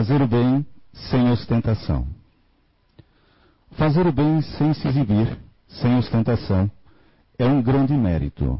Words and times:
Fazer 0.00 0.22
o 0.22 0.26
bem 0.26 0.64
sem 0.94 1.30
ostentação. 1.30 2.06
Fazer 3.72 4.06
o 4.06 4.10
bem 4.10 4.40
sem 4.40 4.72
se 4.72 4.88
exibir, 4.88 5.36
sem 5.68 5.94
ostentação, 5.98 6.70
é 7.38 7.44
um 7.44 7.60
grande 7.60 7.92
mérito. 7.92 8.58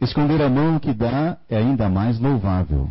Esconder 0.00 0.40
a 0.40 0.48
mão 0.48 0.78
que 0.78 0.94
dá 0.94 1.36
é 1.46 1.58
ainda 1.58 1.90
mais 1.90 2.18
louvável. 2.18 2.90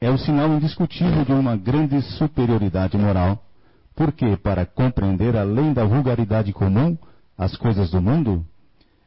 É 0.00 0.10
o 0.10 0.18
sinal 0.18 0.48
indiscutível 0.48 1.24
de 1.24 1.30
uma 1.30 1.56
grande 1.56 2.02
superioridade 2.02 2.98
moral, 2.98 3.44
porque, 3.94 4.36
para 4.36 4.66
compreender 4.66 5.36
além 5.36 5.72
da 5.72 5.84
vulgaridade 5.84 6.52
comum 6.52 6.98
as 7.38 7.56
coisas 7.56 7.92
do 7.92 8.02
mundo, 8.02 8.44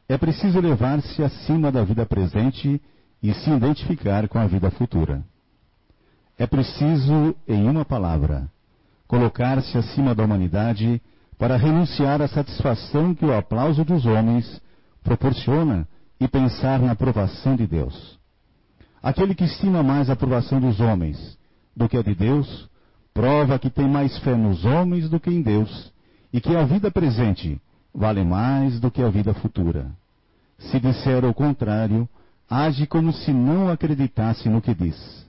é 0.08 0.16
preciso 0.16 0.56
elevar-se 0.56 1.22
acima 1.22 1.70
da 1.70 1.84
vida 1.84 2.06
presente 2.06 2.80
e 3.22 3.34
se 3.34 3.50
identificar 3.50 4.26
com 4.28 4.38
a 4.38 4.46
vida 4.46 4.70
futura. 4.70 5.22
É 6.42 6.46
preciso, 6.48 7.36
em 7.46 7.68
uma 7.68 7.84
palavra, 7.84 8.50
colocar-se 9.06 9.78
acima 9.78 10.12
da 10.12 10.24
humanidade 10.24 11.00
para 11.38 11.56
renunciar 11.56 12.20
à 12.20 12.26
satisfação 12.26 13.14
que 13.14 13.24
o 13.24 13.32
aplauso 13.32 13.84
dos 13.84 14.04
homens 14.04 14.60
proporciona 15.04 15.86
e 16.18 16.26
pensar 16.26 16.80
na 16.80 16.90
aprovação 16.90 17.54
de 17.54 17.64
Deus. 17.64 18.18
Aquele 19.00 19.36
que 19.36 19.44
estima 19.44 19.84
mais 19.84 20.10
a 20.10 20.14
aprovação 20.14 20.58
dos 20.58 20.80
homens 20.80 21.38
do 21.76 21.88
que 21.88 21.96
a 21.96 22.02
de 22.02 22.12
Deus, 22.12 22.68
prova 23.14 23.56
que 23.56 23.70
tem 23.70 23.88
mais 23.88 24.18
fé 24.18 24.34
nos 24.34 24.64
homens 24.64 25.08
do 25.08 25.20
que 25.20 25.30
em 25.30 25.42
Deus, 25.42 25.92
e 26.32 26.40
que 26.40 26.56
a 26.56 26.64
vida 26.64 26.90
presente 26.90 27.62
vale 27.94 28.24
mais 28.24 28.80
do 28.80 28.90
que 28.90 29.00
a 29.00 29.08
vida 29.08 29.32
futura. 29.32 29.92
Se 30.58 30.80
disser 30.80 31.24
o 31.24 31.32
contrário, 31.32 32.08
age 32.50 32.84
como 32.88 33.12
se 33.12 33.32
não 33.32 33.70
acreditasse 33.70 34.48
no 34.48 34.60
que 34.60 34.74
diz. 34.74 35.22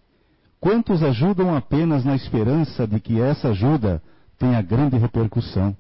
Quantos 0.64 1.04
ajudam 1.04 1.54
apenas 1.54 2.06
na 2.06 2.16
esperança 2.16 2.88
de 2.88 2.98
que 2.98 3.20
essa 3.20 3.50
ajuda 3.50 4.02
tenha 4.40 4.62
grande 4.62 4.96
repercussão? 4.98 5.76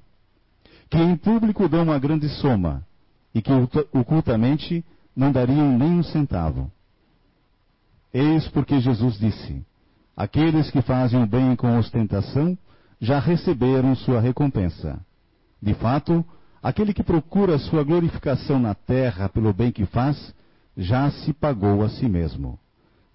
Que 0.89 0.97
em 0.97 1.15
público 1.15 1.69
dão 1.69 1.83
uma 1.83 1.97
grande 1.97 2.27
soma 2.27 2.85
e 3.33 3.41
que 3.41 3.49
ocultamente 3.93 4.83
não 5.15 5.31
dariam 5.31 5.77
nem 5.77 5.89
um 5.89 6.03
centavo. 6.03 6.69
Eis 8.13 8.45
porque 8.49 8.81
Jesus 8.81 9.17
disse: 9.17 9.65
Aqueles 10.17 10.69
que 10.69 10.81
fazem 10.81 11.23
o 11.23 11.25
bem 11.25 11.55
com 11.55 11.77
ostentação 11.77 12.57
já 12.99 13.19
receberam 13.19 13.95
sua 13.95 14.19
recompensa. 14.19 14.99
De 15.61 15.73
fato, 15.75 16.25
aquele 16.61 16.93
que 16.93 17.03
procura 17.03 17.57
sua 17.57 17.85
glorificação 17.85 18.59
na 18.59 18.75
terra 18.75 19.29
pelo 19.29 19.53
bem 19.53 19.71
que 19.71 19.85
faz, 19.85 20.35
já 20.75 21.09
se 21.09 21.31
pagou 21.31 21.83
a 21.83 21.87
si 21.87 22.09
mesmo. 22.09 22.59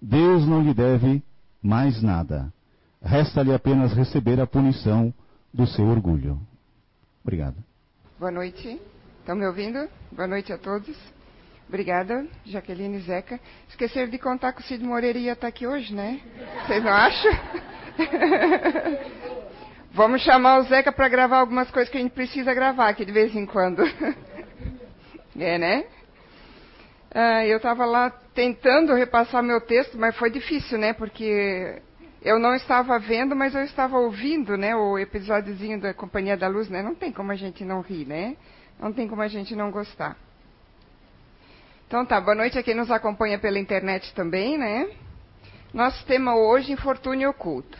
Deus 0.01 0.47
não 0.47 0.63
lhe 0.63 0.73
deve 0.73 1.21
mais 1.61 2.01
nada. 2.01 2.51
Resta-lhe 3.01 3.53
apenas 3.53 3.93
receber 3.93 4.39
a 4.39 4.47
punição 4.47 5.13
do 5.53 5.65
seu 5.65 5.85
orgulho. 5.85 6.39
Obrigado. 7.23 7.55
Boa 8.19 8.31
noite. 8.31 8.79
Estão 9.19 9.35
me 9.35 9.45
ouvindo? 9.45 9.87
Boa 10.11 10.27
noite 10.27 10.51
a 10.51 10.57
todos. 10.57 10.97
Obrigada, 11.67 12.25
Jaqueline 12.45 12.99
Zeca. 13.01 13.39
Esqueceram 13.69 14.09
de 14.09 14.17
contar 14.17 14.53
que 14.53 14.61
o 14.61 14.63
Cid 14.63 14.83
Moreira 14.83 15.19
ia 15.19 15.33
estar 15.33 15.47
aqui 15.47 15.67
hoje, 15.67 15.93
né? 15.93 16.19
Vocês 16.65 16.83
não 16.83 16.91
acham? 16.91 17.31
Vamos 19.93 20.21
chamar 20.23 20.59
o 20.59 20.63
Zeca 20.63 20.91
para 20.91 21.07
gravar 21.07 21.37
algumas 21.37 21.69
coisas 21.69 21.91
que 21.91 21.97
a 21.97 22.01
gente 22.01 22.13
precisa 22.13 22.53
gravar 22.53 22.89
aqui 22.89 23.05
de 23.05 23.11
vez 23.11 23.35
em 23.35 23.45
quando. 23.45 23.83
é, 25.37 25.57
né? 25.57 25.85
Ah, 27.11 27.45
eu 27.45 27.57
estava 27.57 27.85
lá 27.85 28.11
tentando 28.35 28.93
repassar 28.93 29.41
meu 29.41 29.59
texto, 29.61 29.97
mas 29.97 30.15
foi 30.15 30.29
difícil, 30.29 30.77
né? 30.77 30.93
Porque 30.93 31.81
eu 32.21 32.37
não 32.37 32.53
estava 32.53 32.99
vendo, 32.99 33.35
mas 33.35 33.55
eu 33.55 33.63
estava 33.63 33.97
ouvindo, 33.97 34.55
né? 34.55 34.75
O 34.75 34.97
episódiozinho 34.97 35.79
da 35.79 35.93
Companhia 35.93 36.37
da 36.37 36.47
Luz, 36.47 36.69
né? 36.69 36.83
Não 36.83 36.93
tem 36.93 37.11
como 37.11 37.31
a 37.31 37.35
gente 37.35 37.65
não 37.65 37.81
rir, 37.81 38.05
né? 38.05 38.37
Não 38.79 38.93
tem 38.93 39.07
como 39.07 39.21
a 39.21 39.27
gente 39.27 39.55
não 39.55 39.71
gostar. 39.71 40.15
Então 41.87 42.05
tá, 42.05 42.21
boa 42.21 42.35
noite 42.35 42.59
a 42.59 42.63
quem 42.63 42.75
nos 42.75 42.91
acompanha 42.91 43.39
pela 43.39 43.57
internet 43.57 44.13
também, 44.13 44.57
né? 44.59 44.87
Nosso 45.73 46.05
tema 46.05 46.35
hoje, 46.35 46.71
infortúnio 46.71 47.31
oculto. 47.31 47.77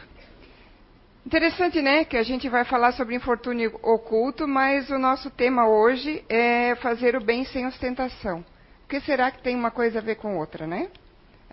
Interessante, 1.24 1.80
né, 1.80 2.04
que 2.06 2.18
a 2.18 2.24
gente 2.24 2.50
vai 2.50 2.66
falar 2.66 2.94
sobre 2.94 3.14
infortúnio 3.14 3.80
oculto, 3.84 4.48
mas 4.48 4.90
o 4.90 4.98
nosso 4.98 5.30
tema 5.30 5.68
hoje 5.68 6.24
é 6.28 6.76
fazer 6.78 7.16
o 7.16 7.24
bem 7.24 7.46
sem 7.46 7.68
ostentação. 7.68 8.44
Que 8.90 9.00
será 9.02 9.30
que 9.30 9.44
tem 9.44 9.56
uma 9.56 9.70
coisa 9.70 10.00
a 10.00 10.02
ver 10.02 10.16
com 10.16 10.36
outra, 10.38 10.66
né? 10.66 10.90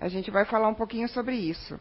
A 0.01 0.09
gente 0.09 0.31
vai 0.31 0.47
falar 0.47 0.69
um 0.69 0.75
pouquinho 0.75 1.07
sobre 1.07 1.37
isso. 1.37 1.79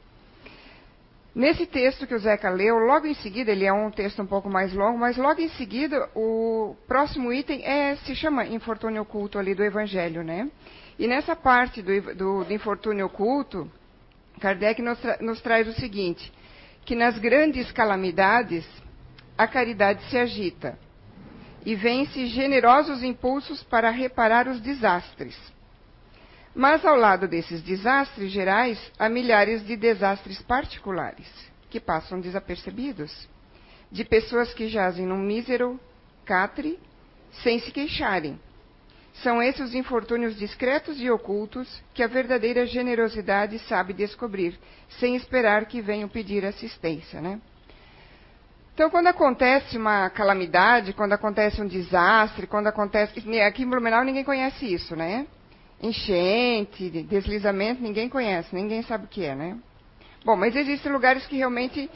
Nesse 1.34 1.66
texto 1.66 2.06
que 2.06 2.14
o 2.14 2.20
Zeca 2.20 2.50
leu, 2.50 2.78
logo 2.78 3.08
em 3.08 3.14
seguida, 3.14 3.52
ele 3.52 3.66
é 3.66 3.72
um 3.72 3.90
texto 3.90 4.22
um 4.22 4.26
pouco 4.26 4.50
mais 4.50 4.74
longo, 4.74 4.98
mas 4.98 5.18
logo 5.18 5.42
em 5.42 5.50
seguida, 5.50 6.10
o 6.14 6.76
próximo 6.88 7.32
item 7.32 7.66
é, 7.66 7.96
se 7.98 8.16
chama 8.16 8.46
infortúnio 8.46 9.02
oculto 9.02 9.40
ali 9.40 9.56
do 9.56 9.64
Evangelho, 9.64 10.24
né? 10.24 10.50
E 11.00 11.08
nessa 11.08 11.36
parte 11.36 11.82
do, 11.82 12.16
do, 12.16 12.44
do 12.44 12.54
infortúnio 12.54 13.06
oculto, 13.06 13.70
Kardec 14.40 14.82
nos, 14.82 15.00
tra 15.00 15.18
nos 15.22 15.42
traz 15.42 15.68
o 15.68 15.74
seguinte, 15.74 16.32
que 16.86 16.96
nas 16.96 17.18
grandes 17.18 17.72
calamidades, 17.72 18.66
a 19.38 19.48
caridade 19.48 20.04
se 20.10 20.18
agita 20.18 20.78
e 21.66 21.76
vence 21.76 22.28
generosos 22.28 23.04
impulsos 23.04 23.64
para 23.64 23.90
reparar 23.90 24.48
os 24.48 24.62
desastres 24.62 25.36
mas 26.56 26.86
ao 26.86 26.96
lado 26.96 27.28
desses 27.28 27.62
desastres 27.62 28.32
gerais, 28.32 28.80
há 28.98 29.10
milhares 29.10 29.66
de 29.66 29.76
desastres 29.76 30.42
particulares 30.42 31.28
que 31.70 31.82
passam 31.82 32.22
desapercebidos, 32.22 33.28
de 33.92 34.06
pessoas 34.06 34.54
que 34.54 34.70
jazem 34.70 35.06
num 35.06 35.18
mísero 35.18 35.78
catre 36.24 36.80
sem 37.44 37.60
se 37.60 37.70
queixarem. 37.72 38.40
São 39.16 39.44
esses 39.44 39.70
os 39.70 39.76
infortúnios 39.76 40.38
discretos 40.38 41.00
e 41.00 41.10
ocultos 41.10 41.84
que 41.94 42.02
a 42.02 42.08
verdadeira 42.08 42.66
generosidade 42.66 43.60
sabe 43.60 43.94
descobrir, 43.94 44.58
sem 45.00 45.16
esperar 45.16 45.66
que 45.66 45.82
venham 45.82 46.08
pedir 46.08 46.46
assistência, 46.46 47.22
né? 47.22 47.40
Então, 48.76 48.90
quando 48.92 49.08
acontece 49.08 49.78
uma 49.78 50.10
calamidade, 50.12 50.94
quando 50.94 51.14
acontece 51.14 51.60
um 51.60 51.68
desastre, 51.68 52.46
quando 52.46 52.68
acontece. 52.68 53.18
Aqui 53.42 53.64
em 53.64 53.70
Blumenau 53.70 54.04
ninguém 54.04 54.24
conhece 54.24 54.72
isso, 54.72 54.96
né? 54.96 55.26
enchente, 55.82 56.90
deslizamento, 57.04 57.82
ninguém 57.82 58.10
conhece, 58.10 58.54
ninguém 58.56 58.82
sabe 58.84 59.06
o 59.06 59.08
que 59.08 59.24
é, 59.24 59.36
né? 59.36 59.58
Bom, 60.24 60.36
mas 60.36 60.56
existem 60.56 60.92
lugares 60.92 61.26
que 61.28 61.38
realmente, 61.38 61.90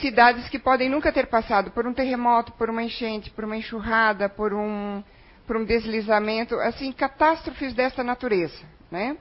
cidades 0.00 0.48
que 0.48 0.58
podem 0.58 0.88
nunca 0.88 1.12
ter 1.12 1.26
passado 1.26 1.70
por 1.70 1.86
um 1.86 1.92
terremoto, 1.92 2.52
por 2.52 2.68
uma 2.70 2.82
enchente, 2.82 3.30
por 3.30 3.44
uma 3.44 3.56
enxurrada, 3.56 4.28
por 4.28 4.52
um, 4.52 5.02
por 5.46 5.56
um 5.56 5.64
deslizamento, 5.64 6.54
assim, 6.56 6.90
catástrofes 6.90 7.74
dessa 7.74 8.02
natureza, 8.02 8.64
né? 8.90 9.16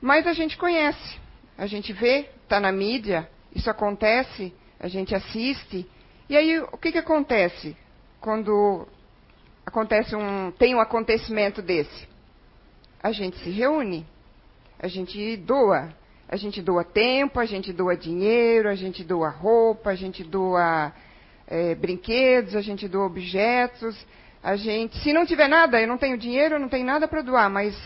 Mas 0.00 0.26
a 0.26 0.32
gente 0.32 0.56
conhece, 0.56 1.18
a 1.56 1.66
gente 1.66 1.92
vê, 1.92 2.28
está 2.42 2.60
na 2.60 2.72
mídia, 2.72 3.28
isso 3.54 3.70
acontece, 3.70 4.52
a 4.78 4.88
gente 4.88 5.14
assiste, 5.14 5.88
e 6.28 6.36
aí 6.36 6.58
o 6.58 6.76
que, 6.76 6.92
que 6.92 6.98
acontece 6.98 7.76
quando 8.20 8.86
acontece 9.64 10.14
um, 10.14 10.50
tem 10.52 10.74
um 10.74 10.80
acontecimento 10.80 11.62
desse? 11.62 12.16
a 13.06 13.12
gente 13.12 13.38
se 13.38 13.50
reúne, 13.50 14.04
a 14.78 14.88
gente 14.88 15.36
doa. 15.36 15.94
A 16.28 16.34
gente 16.34 16.60
doa 16.60 16.82
tempo, 16.82 17.38
a 17.38 17.44
gente 17.44 17.72
doa 17.72 17.96
dinheiro, 17.96 18.68
a 18.68 18.74
gente 18.74 19.04
doa 19.04 19.28
roupa, 19.28 19.90
a 19.90 19.94
gente 19.94 20.24
doa 20.24 20.92
é, 21.46 21.72
brinquedos, 21.76 22.56
a 22.56 22.60
gente 22.60 22.88
doa 22.88 23.06
objetos. 23.06 23.96
A 24.42 24.56
gente, 24.56 24.98
se 24.98 25.12
não 25.12 25.24
tiver 25.24 25.46
nada, 25.46 25.80
eu 25.80 25.86
não 25.86 25.96
tenho 25.96 26.18
dinheiro, 26.18 26.56
eu 26.56 26.58
não 26.58 26.68
tenho 26.68 26.84
nada 26.84 27.06
para 27.06 27.22
doar, 27.22 27.48
mas 27.48 27.76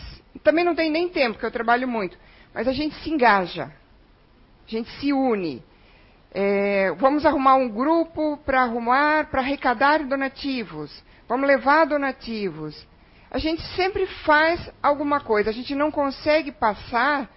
também 0.43 0.65
não 0.65 0.73
tenho 0.73 0.91
nem 0.91 1.07
tempo, 1.07 1.33
porque 1.33 1.45
eu 1.45 1.51
trabalho 1.51 1.87
muito. 1.87 2.17
Mas 2.51 2.67
a 2.67 2.73
gente 2.73 2.95
se 3.03 3.11
engaja, 3.11 3.65
a 3.65 4.69
gente 4.69 4.89
se 4.99 5.13
une. 5.13 5.63
É, 6.33 6.93
vamos 6.97 7.25
arrumar 7.25 7.55
um 7.55 7.69
grupo 7.69 8.37
para 8.45 8.61
arrumar, 8.61 9.29
para 9.29 9.41
arrecadar 9.41 10.03
donativos. 10.05 11.03
Vamos 11.27 11.47
levar 11.47 11.85
donativos 11.85 12.87
a 13.31 13.37
gente 13.37 13.61
sempre 13.77 14.05
faz 14.25 14.69
alguma 14.83 15.21
coisa. 15.21 15.49
A 15.49 15.53
gente 15.53 15.73
não 15.73 15.89
consegue 15.89 16.51
passar 16.51 17.29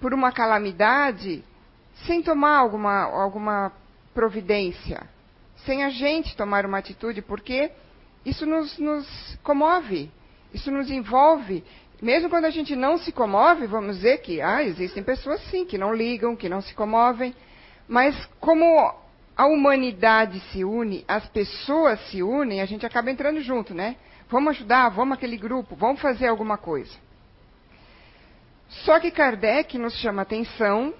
por 0.00 0.14
uma 0.14 0.30
calamidade 0.30 1.44
sem 2.06 2.22
tomar 2.22 2.56
alguma, 2.56 3.02
alguma 3.02 3.72
providência, 4.14 5.02
sem 5.66 5.82
a 5.82 5.90
gente 5.90 6.36
tomar 6.36 6.64
uma 6.64 6.78
atitude, 6.78 7.20
porque 7.20 7.72
isso 8.24 8.46
nos, 8.46 8.78
nos 8.78 9.38
comove, 9.42 10.08
isso 10.54 10.70
nos 10.70 10.88
envolve. 10.88 11.64
Mesmo 12.00 12.30
quando 12.30 12.44
a 12.44 12.50
gente 12.50 12.76
não 12.76 12.96
se 12.96 13.10
comove, 13.10 13.66
vamos 13.66 13.96
dizer 13.96 14.18
que 14.18 14.40
ah, 14.40 14.62
existem 14.62 15.02
pessoas 15.02 15.42
sim 15.50 15.66
que 15.66 15.76
não 15.76 15.92
ligam, 15.92 16.36
que 16.36 16.48
não 16.48 16.62
se 16.62 16.72
comovem, 16.74 17.34
mas 17.90 18.14
como 18.38 18.94
a 19.36 19.46
humanidade 19.46 20.38
se 20.52 20.62
une, 20.62 21.04
as 21.08 21.28
pessoas 21.30 22.00
se 22.08 22.22
unem, 22.22 22.60
a 22.60 22.64
gente 22.64 22.86
acaba 22.86 23.10
entrando 23.10 23.40
junto, 23.40 23.74
né? 23.74 23.96
Vamos 24.28 24.50
ajudar, 24.50 24.90
vamos 24.90 25.18
aquele 25.18 25.36
grupo, 25.36 25.74
vamos 25.74 26.00
fazer 26.00 26.28
alguma 26.28 26.56
coisa. 26.56 26.96
Só 28.84 29.00
que 29.00 29.10
Kardec 29.10 29.76
nos 29.76 29.94
chama 29.94 30.22
atenção, 30.22 30.94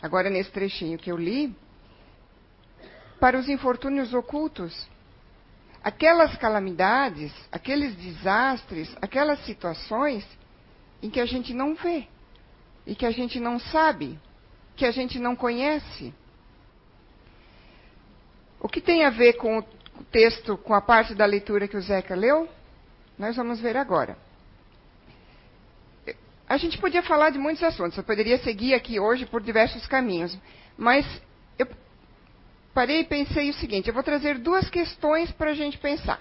agora 0.00 0.30
nesse 0.30 0.50
trechinho 0.50 0.96
que 0.96 1.12
eu 1.12 1.16
li, 1.18 1.54
para 3.20 3.38
os 3.38 3.46
infortúnios 3.46 4.14
ocultos. 4.14 4.88
Aquelas 5.84 6.34
calamidades, 6.38 7.34
aqueles 7.52 7.94
desastres, 7.96 8.96
aquelas 9.02 9.44
situações 9.44 10.26
em 11.02 11.10
que 11.10 11.20
a 11.20 11.26
gente 11.26 11.52
não 11.52 11.74
vê 11.74 12.08
e 12.86 12.94
que 12.94 13.04
a 13.04 13.10
gente 13.10 13.38
não 13.38 13.58
sabe, 13.58 14.18
que 14.74 14.86
a 14.86 14.90
gente 14.90 15.18
não 15.18 15.36
conhece. 15.36 16.14
O 18.60 18.68
que 18.68 18.80
tem 18.80 19.04
a 19.04 19.10
ver 19.10 19.34
com 19.34 19.58
o 19.58 19.64
texto, 20.12 20.56
com 20.58 20.74
a 20.74 20.80
parte 20.80 21.14
da 21.14 21.24
leitura 21.24 21.66
que 21.66 21.76
o 21.76 21.80
Zeca 21.80 22.14
leu? 22.14 22.48
Nós 23.18 23.34
vamos 23.36 23.58
ver 23.58 23.76
agora. 23.76 24.16
A 26.46 26.56
gente 26.56 26.78
podia 26.78 27.02
falar 27.02 27.30
de 27.30 27.38
muitos 27.38 27.62
assuntos, 27.62 27.96
eu 27.96 28.04
poderia 28.04 28.36
seguir 28.38 28.74
aqui 28.74 28.98
hoje 28.98 29.24
por 29.24 29.40
diversos 29.40 29.86
caminhos, 29.86 30.36
mas 30.76 31.06
eu 31.58 31.66
parei 32.74 33.00
e 33.00 33.04
pensei 33.04 33.50
o 33.50 33.54
seguinte: 33.54 33.88
eu 33.88 33.94
vou 33.94 34.02
trazer 34.02 34.36
duas 34.38 34.68
questões 34.68 35.30
para 35.30 35.52
a 35.52 35.54
gente 35.54 35.78
pensar, 35.78 36.20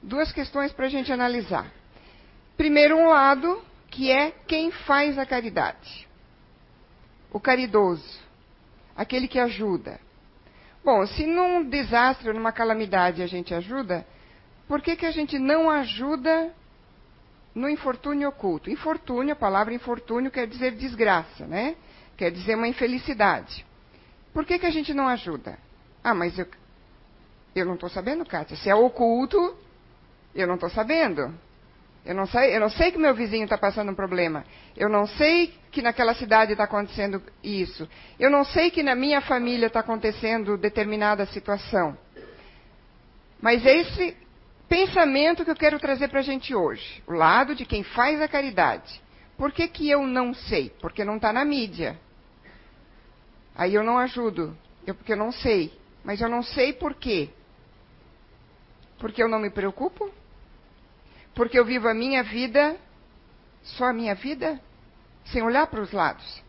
duas 0.00 0.32
questões 0.32 0.72
para 0.72 0.86
a 0.86 0.88
gente 0.88 1.12
analisar. 1.12 1.70
Primeiro, 2.56 2.96
um 2.96 3.08
lado, 3.08 3.60
que 3.90 4.12
é 4.12 4.30
quem 4.46 4.70
faz 4.70 5.18
a 5.18 5.26
caridade. 5.26 6.08
O 7.32 7.40
caridoso, 7.40 8.20
aquele 8.96 9.26
que 9.26 9.40
ajuda. 9.40 9.98
Bom, 10.84 11.06
se 11.06 11.26
num 11.26 11.64
desastre 11.64 12.30
numa 12.34 12.52
calamidade 12.52 13.22
a 13.22 13.26
gente 13.26 13.54
ajuda, 13.54 14.06
por 14.68 14.82
que, 14.82 14.94
que 14.94 15.06
a 15.06 15.10
gente 15.10 15.38
não 15.38 15.70
ajuda 15.70 16.52
no 17.54 17.70
infortúnio 17.70 18.28
oculto? 18.28 18.70
Infortúnio, 18.70 19.32
a 19.32 19.36
palavra 19.36 19.72
infortúnio 19.72 20.30
quer 20.30 20.46
dizer 20.46 20.72
desgraça, 20.72 21.46
né? 21.46 21.74
Quer 22.18 22.30
dizer 22.30 22.54
uma 22.54 22.68
infelicidade. 22.68 23.64
Por 24.34 24.44
que, 24.44 24.58
que 24.58 24.66
a 24.66 24.70
gente 24.70 24.92
não 24.92 25.08
ajuda? 25.08 25.58
Ah, 26.02 26.12
mas 26.12 26.38
eu, 26.38 26.46
eu 27.56 27.64
não 27.64 27.74
estou 27.74 27.88
sabendo, 27.88 28.26
Kátia. 28.26 28.56
Se 28.56 28.68
é 28.68 28.74
oculto, 28.74 29.56
eu 30.34 30.46
não 30.46 30.56
estou 30.56 30.68
sabendo. 30.68 31.32
Eu 32.04 32.14
não, 32.14 32.26
sei, 32.26 32.54
eu 32.54 32.60
não 32.60 32.68
sei 32.68 32.92
que 32.92 32.98
meu 32.98 33.14
vizinho 33.14 33.44
está 33.44 33.56
passando 33.56 33.90
um 33.90 33.94
problema. 33.94 34.44
Eu 34.76 34.90
não 34.90 35.06
sei 35.06 35.54
que 35.70 35.80
naquela 35.80 36.14
cidade 36.14 36.52
está 36.52 36.64
acontecendo 36.64 37.22
isso. 37.42 37.88
Eu 38.20 38.30
não 38.30 38.44
sei 38.44 38.70
que 38.70 38.82
na 38.82 38.94
minha 38.94 39.22
família 39.22 39.68
está 39.68 39.80
acontecendo 39.80 40.58
determinada 40.58 41.24
situação. 41.26 41.96
Mas 43.40 43.64
é 43.64 43.78
esse 43.78 44.16
pensamento 44.68 45.44
que 45.46 45.50
eu 45.50 45.56
quero 45.56 45.78
trazer 45.78 46.08
para 46.08 46.20
a 46.20 46.22
gente 46.22 46.54
hoje. 46.54 47.02
O 47.06 47.12
lado 47.12 47.54
de 47.54 47.64
quem 47.64 47.82
faz 47.82 48.20
a 48.20 48.28
caridade. 48.28 49.00
Por 49.38 49.50
que, 49.50 49.66
que 49.66 49.88
eu 49.88 50.06
não 50.06 50.34
sei? 50.34 50.70
Porque 50.80 51.04
não 51.04 51.16
está 51.16 51.32
na 51.32 51.44
mídia. 51.44 51.98
Aí 53.54 53.74
eu 53.74 53.82
não 53.82 53.98
ajudo. 53.98 54.56
Eu, 54.86 54.94
porque 54.94 55.12
eu 55.12 55.16
não 55.16 55.32
sei. 55.32 55.72
Mas 56.04 56.20
eu 56.20 56.28
não 56.28 56.42
sei 56.42 56.74
por 56.74 56.94
quê. 56.94 57.30
Porque 58.98 59.22
eu 59.22 59.28
não 59.28 59.38
me 59.38 59.48
preocupo? 59.48 60.12
Porque 61.34 61.58
eu 61.58 61.64
vivo 61.64 61.88
a 61.88 61.94
minha 61.94 62.22
vida, 62.22 62.76
só 63.62 63.86
a 63.86 63.92
minha 63.92 64.14
vida, 64.14 64.60
sem 65.26 65.42
olhar 65.42 65.66
para 65.66 65.80
os 65.80 65.92
lados. 65.92 66.42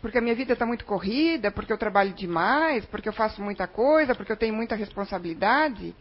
Porque 0.00 0.18
a 0.18 0.20
minha 0.20 0.34
vida 0.34 0.52
está 0.52 0.64
muito 0.64 0.84
corrida, 0.84 1.50
porque 1.50 1.72
eu 1.72 1.78
trabalho 1.78 2.12
demais, 2.12 2.84
porque 2.86 3.08
eu 3.08 3.12
faço 3.12 3.42
muita 3.42 3.66
coisa, 3.66 4.14
porque 4.14 4.30
eu 4.30 4.36
tenho 4.36 4.54
muita 4.54 4.76
responsabilidade. 4.76 5.94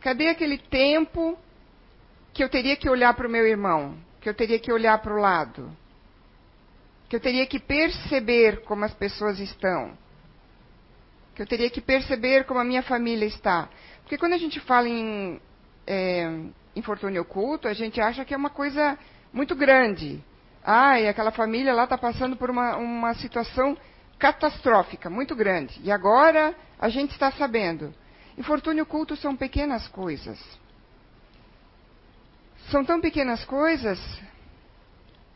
Cadê 0.00 0.28
aquele 0.28 0.56
tempo 0.56 1.38
que 2.32 2.42
eu 2.42 2.48
teria 2.48 2.76
que 2.76 2.88
olhar 2.88 3.12
para 3.14 3.26
o 3.26 3.30
meu 3.30 3.46
irmão? 3.46 3.98
Que 4.20 4.28
eu 4.28 4.34
teria 4.34 4.58
que 4.58 4.72
olhar 4.72 4.98
para 4.98 5.14
o 5.14 5.20
lado? 5.20 5.70
Que 7.08 7.16
eu 7.16 7.20
teria 7.20 7.46
que 7.46 7.58
perceber 7.58 8.62
como 8.62 8.84
as 8.84 8.94
pessoas 8.94 9.38
estão? 9.38 9.96
Que 11.34 11.42
eu 11.42 11.46
teria 11.46 11.68
que 11.68 11.82
perceber 11.82 12.44
como 12.44 12.60
a 12.60 12.64
minha 12.64 12.82
família 12.82 13.26
está? 13.26 13.68
Porque 14.00 14.16
quando 14.16 14.32
a 14.32 14.38
gente 14.38 14.58
fala 14.60 14.88
em 14.88 15.40
é, 15.86 16.30
infortúnio 16.76 17.22
oculto, 17.22 17.66
a 17.66 17.72
gente 17.72 18.00
acha 18.00 18.24
que 18.24 18.34
é 18.34 18.36
uma 18.36 18.50
coisa 18.50 18.98
muito 19.32 19.56
grande. 19.56 20.22
Ah, 20.62 21.00
e 21.00 21.08
aquela 21.08 21.32
família 21.32 21.72
lá 21.72 21.84
está 21.84 21.96
passando 21.96 22.36
por 22.36 22.50
uma, 22.50 22.76
uma 22.76 23.14
situação 23.14 23.76
catastrófica, 24.18 25.08
muito 25.08 25.34
grande. 25.34 25.80
E 25.82 25.90
agora 25.90 26.54
a 26.78 26.88
gente 26.88 27.12
está 27.12 27.32
sabendo. 27.32 27.94
Infortúnio 28.36 28.82
oculto 28.82 29.16
são 29.16 29.34
pequenas 29.34 29.88
coisas. 29.88 30.38
São 32.70 32.84
tão 32.84 33.00
pequenas 33.00 33.44
coisas 33.44 33.98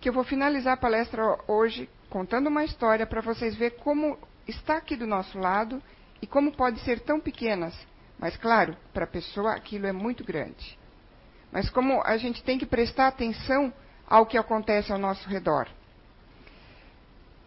que 0.00 0.08
eu 0.08 0.12
vou 0.12 0.24
finalizar 0.24 0.74
a 0.74 0.80
palestra 0.80 1.22
hoje 1.46 1.88
contando 2.10 2.48
uma 2.48 2.64
história 2.64 3.06
para 3.06 3.20
vocês 3.20 3.54
verem 3.54 3.78
como 3.78 4.18
está 4.46 4.76
aqui 4.76 4.96
do 4.96 5.06
nosso 5.06 5.38
lado 5.38 5.82
e 6.20 6.26
como 6.26 6.52
pode 6.52 6.80
ser 6.80 7.00
tão 7.00 7.20
pequenas. 7.20 7.74
Mas, 8.18 8.36
claro, 8.36 8.76
para 8.92 9.04
a 9.04 9.08
pessoa 9.08 9.54
aquilo 9.54 9.86
é 9.86 9.92
muito 9.92 10.24
grande 10.24 10.79
mas 11.52 11.68
como 11.70 12.02
a 12.04 12.16
gente 12.16 12.42
tem 12.42 12.58
que 12.58 12.66
prestar 12.66 13.08
atenção 13.08 13.72
ao 14.06 14.26
que 14.26 14.38
acontece 14.38 14.92
ao 14.92 14.98
nosso 14.98 15.28
redor. 15.28 15.68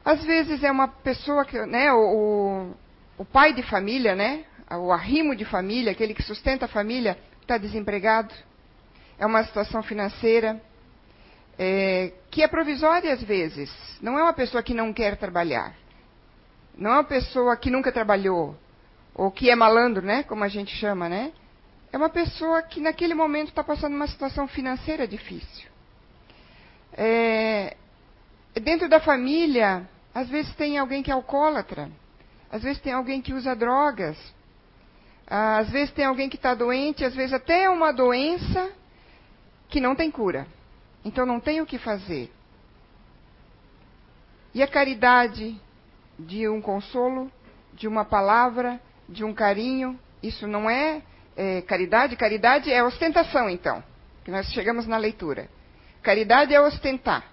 Às 0.03 0.23
vezes 0.23 0.63
é 0.63 0.71
uma 0.71 0.88
pessoa 0.88 1.45
que, 1.45 1.57
né, 1.65 1.91
o, 1.94 2.71
o 3.17 3.25
pai 3.25 3.53
de 3.53 3.63
família, 3.63 4.15
né, 4.15 4.45
o 4.71 4.91
arrimo 4.91 5.35
de 5.35 5.45
família, 5.45 5.91
aquele 5.91 6.13
que 6.13 6.23
sustenta 6.23 6.65
a 6.65 6.69
família, 6.69 7.17
está 7.41 7.57
desempregado. 7.57 8.33
É 9.17 9.25
uma 9.25 9.44
situação 9.44 9.83
financeira 9.83 10.61
é, 11.57 12.11
que 12.29 12.41
é 12.41 12.47
provisória 12.47 13.13
às 13.13 13.21
vezes. 13.21 13.71
Não 14.01 14.17
é 14.17 14.23
uma 14.23 14.33
pessoa 14.33 14.63
que 14.63 14.73
não 14.73 14.91
quer 14.91 15.17
trabalhar. 15.17 15.75
Não 16.75 16.91
é 16.91 16.94
uma 16.95 17.03
pessoa 17.03 17.55
que 17.55 17.69
nunca 17.69 17.91
trabalhou. 17.91 18.57
Ou 19.13 19.31
que 19.31 19.50
é 19.50 19.55
malandro, 19.55 20.03
né? 20.03 20.23
Como 20.23 20.44
a 20.44 20.47
gente 20.47 20.75
chama, 20.75 21.07
né? 21.07 21.31
É 21.93 21.97
uma 21.97 22.09
pessoa 22.09 22.63
que 22.63 22.81
naquele 22.81 23.13
momento 23.13 23.49
está 23.49 23.63
passando 23.63 23.93
uma 23.93 24.07
situação 24.07 24.47
financeira 24.47 25.07
difícil. 25.07 25.69
É, 26.91 27.77
dentro 28.55 28.89
da 28.89 28.99
família, 28.99 29.87
às 30.11 30.27
vezes 30.27 30.51
tem 30.55 30.79
alguém 30.79 31.03
que 31.03 31.11
é 31.11 31.13
alcoólatra, 31.13 31.91
às 32.51 32.63
vezes 32.63 32.81
tem 32.81 32.93
alguém 32.93 33.21
que 33.21 33.31
usa 33.31 33.55
drogas, 33.55 34.17
às 35.27 35.69
vezes 35.69 35.93
tem 35.93 36.03
alguém 36.03 36.29
que 36.29 36.35
está 36.35 36.55
doente, 36.55 37.05
às 37.05 37.13
vezes 37.13 37.31
até 37.31 37.65
é 37.65 37.69
uma 37.69 37.93
doença 37.93 38.71
que 39.69 39.79
não 39.79 39.95
tem 39.95 40.09
cura. 40.09 40.47
Então 41.05 41.27
não 41.27 41.39
tem 41.39 41.61
o 41.61 41.65
que 41.65 41.77
fazer. 41.77 42.31
E 44.51 44.63
a 44.63 44.67
caridade 44.67 45.61
de 46.17 46.49
um 46.49 46.59
consolo, 46.59 47.31
de 47.71 47.87
uma 47.87 48.03
palavra, 48.03 48.81
de 49.07 49.23
um 49.23 49.31
carinho, 49.31 49.99
isso 50.23 50.47
não 50.47 50.67
é 50.67 51.03
é, 51.35 51.61
caridade? 51.61 52.15
Caridade 52.15 52.71
é 52.71 52.83
ostentação, 52.83 53.49
então, 53.49 53.83
que 54.23 54.31
nós 54.31 54.47
chegamos 54.51 54.87
na 54.87 54.97
leitura. 54.97 55.49
Caridade 56.01 56.53
é 56.53 56.61
ostentar. 56.61 57.23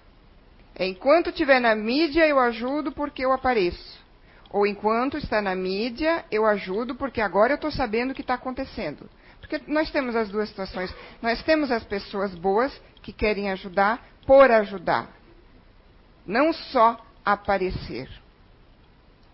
É 0.75 0.85
enquanto 0.85 1.29
estiver 1.29 1.59
na 1.59 1.75
mídia, 1.75 2.27
eu 2.27 2.39
ajudo 2.39 2.91
porque 2.91 3.23
eu 3.23 3.31
apareço. 3.31 3.99
Ou 4.49 4.65
enquanto 4.67 5.17
está 5.17 5.41
na 5.41 5.55
mídia, 5.55 6.25
eu 6.31 6.45
ajudo 6.45 6.95
porque 6.95 7.21
agora 7.21 7.53
eu 7.53 7.55
estou 7.55 7.71
sabendo 7.71 8.11
o 8.11 8.13
que 8.13 8.21
está 8.21 8.33
acontecendo. 8.33 9.09
Porque 9.39 9.61
nós 9.67 9.89
temos 9.91 10.15
as 10.15 10.29
duas 10.29 10.49
situações. 10.49 10.93
Nós 11.21 11.41
temos 11.43 11.71
as 11.71 11.83
pessoas 11.83 12.33
boas 12.35 12.81
que 13.01 13.11
querem 13.13 13.49
ajudar 13.51 14.05
por 14.25 14.49
ajudar. 14.51 15.09
Não 16.25 16.53
só 16.53 16.99
aparecer. 17.23 18.09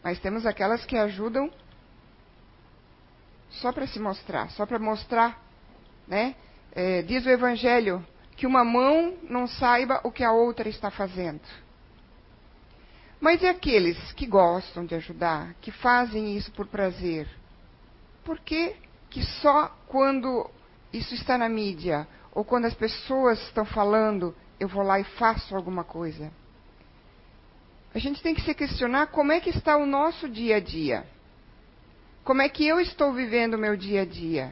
Mas 0.04 0.20
temos 0.20 0.46
aquelas 0.46 0.86
que 0.86 0.98
ajudam 0.98 1.52
só 3.50 3.72
para 3.72 3.88
se 3.88 4.00
mostrar, 4.00 4.50
só 4.52 4.66
para 4.66 4.80
mostrar, 4.80 5.42
né? 6.08 6.36
É, 6.72 7.02
diz 7.02 7.26
o 7.26 7.30
Evangelho 7.30 8.06
que 8.36 8.46
uma 8.46 8.64
mão 8.64 9.16
não 9.24 9.48
saiba 9.48 10.00
o 10.04 10.12
que 10.12 10.24
a 10.24 10.32
outra 10.32 10.70
está 10.70 10.92
fazendo. 10.92 11.42
Mas 13.20 13.42
e 13.42 13.48
aqueles 13.48 14.12
que 14.14 14.28
gostam 14.28 14.86
de 14.86 14.94
ajudar, 14.94 15.56
que 15.60 15.72
fazem 15.72 16.38
isso 16.38 16.52
por 16.52 16.68
prazer? 16.68 17.28
Por 18.24 18.40
que, 18.40 18.76
que 19.10 19.24
só 19.24 19.76
quando 19.88 20.50
isso 20.94 21.16
está 21.16 21.36
na 21.38 21.50
mídia, 21.50 22.08
ou 22.32 22.46
quando 22.46 22.66
as 22.66 22.76
pessoas 22.76 23.42
estão 23.42 23.66
falando, 23.66 24.36
eu 24.60 24.68
vou 24.68 24.84
lá 24.84 25.00
e 25.00 25.04
faço 25.04 25.56
alguma 25.56 25.84
coisa? 25.84 26.32
A 27.96 28.00
gente 28.00 28.22
tem 28.22 28.36
que 28.36 28.42
se 28.42 28.54
questionar 28.54 29.08
como 29.08 29.32
é 29.32 29.40
que 29.40 29.50
está 29.50 29.76
o 29.78 29.86
nosso 29.88 30.30
dia 30.30 30.58
a 30.58 30.60
dia. 30.60 31.04
Como 32.28 32.42
é 32.42 32.50
que 32.50 32.68
eu 32.68 32.82
estou 32.82 33.14
vivendo 33.14 33.54
o 33.54 33.58
meu 33.58 33.78
dia 33.78 34.02
a 34.02 34.06
dia? 34.06 34.52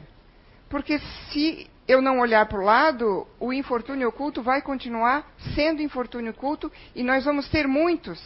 Porque 0.66 0.98
se 0.98 1.68
eu 1.86 2.00
não 2.00 2.20
olhar 2.20 2.46
para 2.46 2.58
o 2.58 2.64
lado, 2.64 3.26
o 3.38 3.52
infortúnio 3.52 4.08
oculto 4.08 4.42
vai 4.42 4.62
continuar 4.62 5.30
sendo 5.54 5.82
infortúnio 5.82 6.30
oculto 6.30 6.72
e 6.94 7.02
nós 7.02 7.26
vamos 7.26 7.50
ter 7.50 7.68
muitos. 7.68 8.18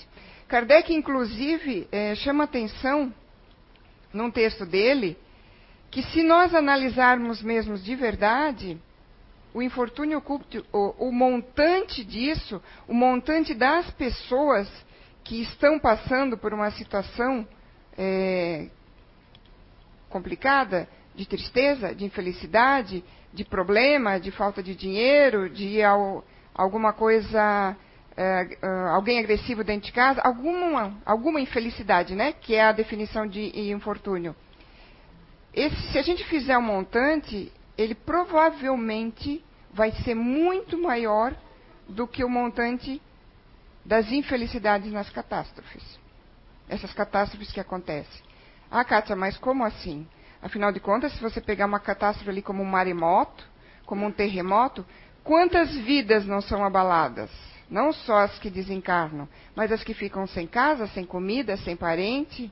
Kardec, 0.46 0.94
inclusive, 0.94 1.88
é, 1.90 2.14
chama 2.14 2.44
atenção 2.44 3.12
num 4.12 4.30
texto 4.30 4.64
dele 4.64 5.18
que 5.90 6.00
se 6.00 6.22
nós 6.22 6.54
analisarmos 6.54 7.42
mesmo 7.42 7.76
de 7.76 7.96
verdade, 7.96 8.80
o 9.52 9.60
infortúnio 9.60 10.18
oculto, 10.18 10.64
o, 10.72 11.08
o 11.08 11.12
montante 11.12 12.04
disso, 12.04 12.62
o 12.86 12.94
montante 12.94 13.52
das 13.52 13.90
pessoas 13.90 14.70
que 15.24 15.42
estão 15.42 15.76
passando 15.76 16.38
por 16.38 16.54
uma 16.54 16.70
situação 16.70 17.44
é, 17.98 18.68
complicada, 20.10 20.86
de 21.14 21.26
tristeza, 21.26 21.94
de 21.94 22.04
infelicidade, 22.04 23.02
de 23.32 23.44
problema, 23.44 24.18
de 24.18 24.30
falta 24.30 24.62
de 24.62 24.74
dinheiro, 24.74 25.48
de 25.48 25.82
al, 25.82 26.24
alguma 26.54 26.92
coisa, 26.92 27.76
é, 28.16 28.58
alguém 28.90 29.18
agressivo 29.18 29.64
dentro 29.64 29.86
de 29.86 29.92
casa, 29.92 30.20
alguma, 30.22 30.98
alguma 31.06 31.40
infelicidade, 31.40 32.14
né? 32.14 32.32
Que 32.32 32.54
é 32.54 32.64
a 32.64 32.72
definição 32.72 33.26
de 33.26 33.70
infortúnio. 33.70 34.34
Esse, 35.54 35.92
se 35.92 35.98
a 35.98 36.02
gente 36.02 36.24
fizer 36.24 36.56
um 36.58 36.62
montante, 36.62 37.52
ele 37.76 37.94
provavelmente 37.94 39.44
vai 39.72 39.92
ser 40.04 40.14
muito 40.14 40.76
maior 40.78 41.34
do 41.88 42.06
que 42.06 42.24
o 42.24 42.28
montante 42.28 43.00
das 43.84 44.10
infelicidades 44.12 44.92
nas 44.92 45.10
catástrofes. 45.10 45.98
Essas 46.68 46.92
catástrofes 46.92 47.50
que 47.50 47.58
acontecem. 47.58 48.29
Ah, 48.70 48.84
Kátia, 48.84 49.16
mas 49.16 49.36
como 49.36 49.64
assim? 49.64 50.06
Afinal 50.40 50.70
de 50.70 50.78
contas, 50.78 51.12
se 51.12 51.20
você 51.20 51.40
pegar 51.40 51.66
uma 51.66 51.80
catástrofe 51.80 52.30
ali 52.30 52.40
como 52.40 52.62
um 52.62 52.66
maremoto, 52.66 53.44
como 53.84 54.06
um 54.06 54.12
terremoto, 54.12 54.86
quantas 55.24 55.74
vidas 55.74 56.24
não 56.24 56.40
são 56.40 56.64
abaladas? 56.64 57.30
Não 57.68 57.92
só 57.92 58.18
as 58.18 58.38
que 58.38 58.48
desencarnam, 58.48 59.28
mas 59.54 59.72
as 59.72 59.82
que 59.82 59.92
ficam 59.92 60.26
sem 60.26 60.46
casa, 60.46 60.86
sem 60.88 61.04
comida, 61.04 61.56
sem 61.58 61.76
parente. 61.76 62.50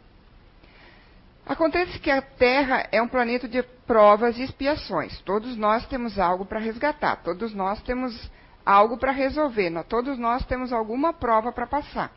Acontece 1.46 1.98
que 1.98 2.10
a 2.10 2.20
Terra 2.20 2.86
é 2.92 3.00
um 3.00 3.08
planeta 3.08 3.48
de 3.48 3.62
provas 3.62 4.36
e 4.38 4.42
expiações. 4.42 5.18
Todos 5.20 5.56
nós 5.56 5.86
temos 5.86 6.18
algo 6.18 6.44
para 6.44 6.58
resgatar, 6.58 7.16
todos 7.22 7.54
nós 7.54 7.80
temos 7.82 8.30
algo 8.66 8.98
para 8.98 9.12
resolver, 9.12 9.70
todos 9.88 10.18
nós 10.18 10.44
temos 10.44 10.72
alguma 10.72 11.12
prova 11.12 11.50
para 11.50 11.66
passar. 11.66 12.12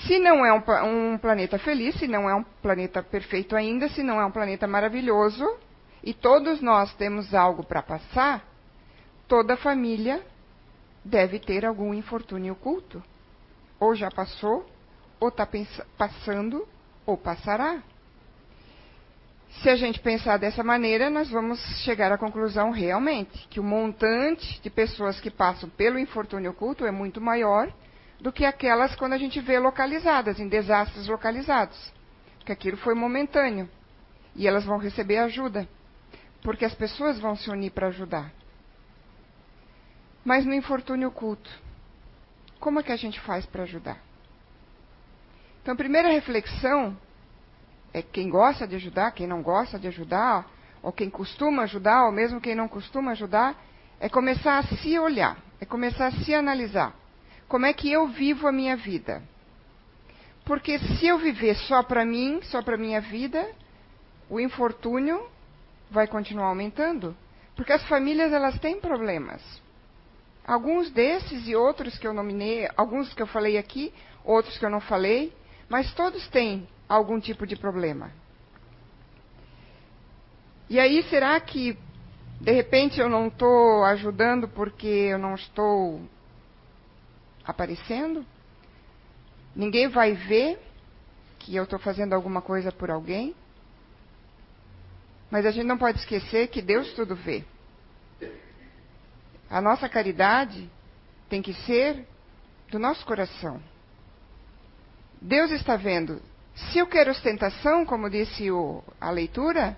Se 0.00 0.18
não 0.18 0.44
é 0.44 0.52
um, 0.52 1.12
um, 1.12 1.18
planeta 1.18 1.58
feliz, 1.58 1.94
se 1.96 2.08
não 2.08 2.28
é 2.28 2.34
um 2.34 2.42
planeta 2.42 3.02
perfeito 3.02 3.54
ainda, 3.54 3.88
se 3.88 4.02
não 4.02 4.20
é 4.20 4.26
um 4.26 4.30
planeta 4.30 4.66
maravilhoso, 4.66 5.46
e 6.02 6.12
todos 6.12 6.60
nós 6.60 6.92
temos 6.94 7.32
algo 7.34 7.62
para 7.62 7.82
passar, 7.82 8.44
toda 9.28 9.56
família 9.56 10.20
deve 11.04 11.38
ter 11.38 11.64
algum 11.64 11.94
infortúnio 11.94 12.54
oculto. 12.54 13.02
Ou 13.78 13.94
já 13.94 14.10
passou, 14.10 14.66
ou 15.20 15.28
está 15.28 15.48
passando, 15.96 16.66
ou 17.06 17.16
passará. 17.16 17.82
Se 19.60 19.68
a 19.68 19.76
gente 19.76 20.00
pensar 20.00 20.38
dessa 20.38 20.64
maneira, 20.64 21.10
nós 21.10 21.30
vamos 21.30 21.60
chegar 21.84 22.10
à 22.10 22.18
conclusão 22.18 22.70
realmente 22.70 23.46
que 23.48 23.60
o 23.60 23.64
montante 23.64 24.60
de 24.62 24.70
pessoas 24.70 25.20
que 25.20 25.30
passam 25.30 25.68
pelo 25.68 25.98
infortúnio 25.98 26.52
oculto 26.52 26.86
é 26.86 26.90
muito 26.90 27.20
maior 27.20 27.72
do 28.22 28.32
que 28.32 28.44
aquelas 28.44 28.94
quando 28.94 29.14
a 29.14 29.18
gente 29.18 29.40
vê 29.40 29.58
localizadas, 29.58 30.38
em 30.38 30.46
desastres 30.46 31.08
localizados. 31.08 31.92
Porque 32.38 32.52
aquilo 32.52 32.76
foi 32.76 32.94
momentâneo. 32.94 33.68
E 34.36 34.46
elas 34.46 34.64
vão 34.64 34.78
receber 34.78 35.18
ajuda. 35.18 35.68
Porque 36.40 36.64
as 36.64 36.72
pessoas 36.72 37.18
vão 37.18 37.34
se 37.34 37.50
unir 37.50 37.72
para 37.72 37.88
ajudar. 37.88 38.32
Mas 40.24 40.46
no 40.46 40.54
infortúnio 40.54 41.08
oculto, 41.08 41.50
como 42.60 42.78
é 42.78 42.82
que 42.84 42.92
a 42.92 42.96
gente 42.96 43.20
faz 43.20 43.44
para 43.44 43.64
ajudar? 43.64 43.98
Então, 45.60 45.74
a 45.74 45.76
primeira 45.76 46.08
reflexão 46.08 46.96
é 47.92 48.02
quem 48.02 48.30
gosta 48.30 48.68
de 48.68 48.76
ajudar, 48.76 49.10
quem 49.10 49.26
não 49.26 49.42
gosta 49.42 49.80
de 49.80 49.88
ajudar, 49.88 50.48
ou 50.80 50.92
quem 50.92 51.10
costuma 51.10 51.64
ajudar, 51.64 52.04
ou 52.04 52.12
mesmo 52.12 52.40
quem 52.40 52.54
não 52.54 52.68
costuma 52.68 53.12
ajudar, 53.12 53.60
é 53.98 54.08
começar 54.08 54.58
a 54.58 54.62
se 54.62 54.96
olhar, 54.96 55.38
é 55.60 55.64
começar 55.64 56.06
a 56.06 56.12
se 56.12 56.32
analisar. 56.32 57.01
Como 57.52 57.66
é 57.66 57.74
que 57.74 57.92
eu 57.92 58.08
vivo 58.08 58.48
a 58.48 58.50
minha 58.50 58.74
vida? 58.76 59.22
Porque 60.42 60.78
se 60.78 61.06
eu 61.06 61.18
viver 61.18 61.54
só 61.54 61.82
para 61.82 62.02
mim, 62.02 62.40
só 62.44 62.62
para 62.62 62.78
minha 62.78 62.98
vida, 62.98 63.46
o 64.30 64.40
infortúnio 64.40 65.28
vai 65.90 66.06
continuar 66.06 66.46
aumentando, 66.46 67.14
porque 67.54 67.74
as 67.74 67.86
famílias 67.86 68.32
elas 68.32 68.58
têm 68.58 68.80
problemas. 68.80 69.42
Alguns 70.46 70.90
desses 70.90 71.46
e 71.46 71.54
outros 71.54 71.98
que 71.98 72.06
eu 72.06 72.14
nominei, 72.14 72.70
alguns 72.74 73.12
que 73.12 73.20
eu 73.20 73.26
falei 73.26 73.58
aqui, 73.58 73.92
outros 74.24 74.56
que 74.56 74.64
eu 74.64 74.70
não 74.70 74.80
falei, 74.80 75.30
mas 75.68 75.92
todos 75.92 76.26
têm 76.28 76.66
algum 76.88 77.20
tipo 77.20 77.46
de 77.46 77.54
problema. 77.54 78.10
E 80.70 80.80
aí, 80.80 81.02
será 81.10 81.38
que 81.38 81.76
de 82.40 82.50
repente 82.50 82.98
eu 82.98 83.10
não 83.10 83.26
estou 83.26 83.84
ajudando 83.84 84.48
porque 84.48 84.86
eu 84.86 85.18
não 85.18 85.34
estou 85.34 86.00
aparecendo. 87.44 88.24
Ninguém 89.54 89.88
vai 89.88 90.12
ver 90.12 90.58
que 91.38 91.54
eu 91.54 91.64
estou 91.64 91.78
fazendo 91.78 92.14
alguma 92.14 92.40
coisa 92.40 92.70
por 92.72 92.90
alguém. 92.90 93.34
Mas 95.30 95.46
a 95.46 95.50
gente 95.50 95.66
não 95.66 95.78
pode 95.78 95.98
esquecer 95.98 96.48
que 96.48 96.62
Deus 96.62 96.92
tudo 96.94 97.14
vê. 97.14 97.44
A 99.50 99.60
nossa 99.60 99.88
caridade 99.88 100.70
tem 101.28 101.42
que 101.42 101.52
ser 101.52 102.06
do 102.70 102.78
nosso 102.78 103.04
coração. 103.04 103.60
Deus 105.20 105.50
está 105.50 105.76
vendo. 105.76 106.20
Se 106.54 106.78
eu 106.78 106.86
quero 106.86 107.10
ostentação, 107.10 107.84
como 107.86 108.10
disse 108.10 108.50
o, 108.50 108.82
a 109.00 109.10
leitura, 109.10 109.76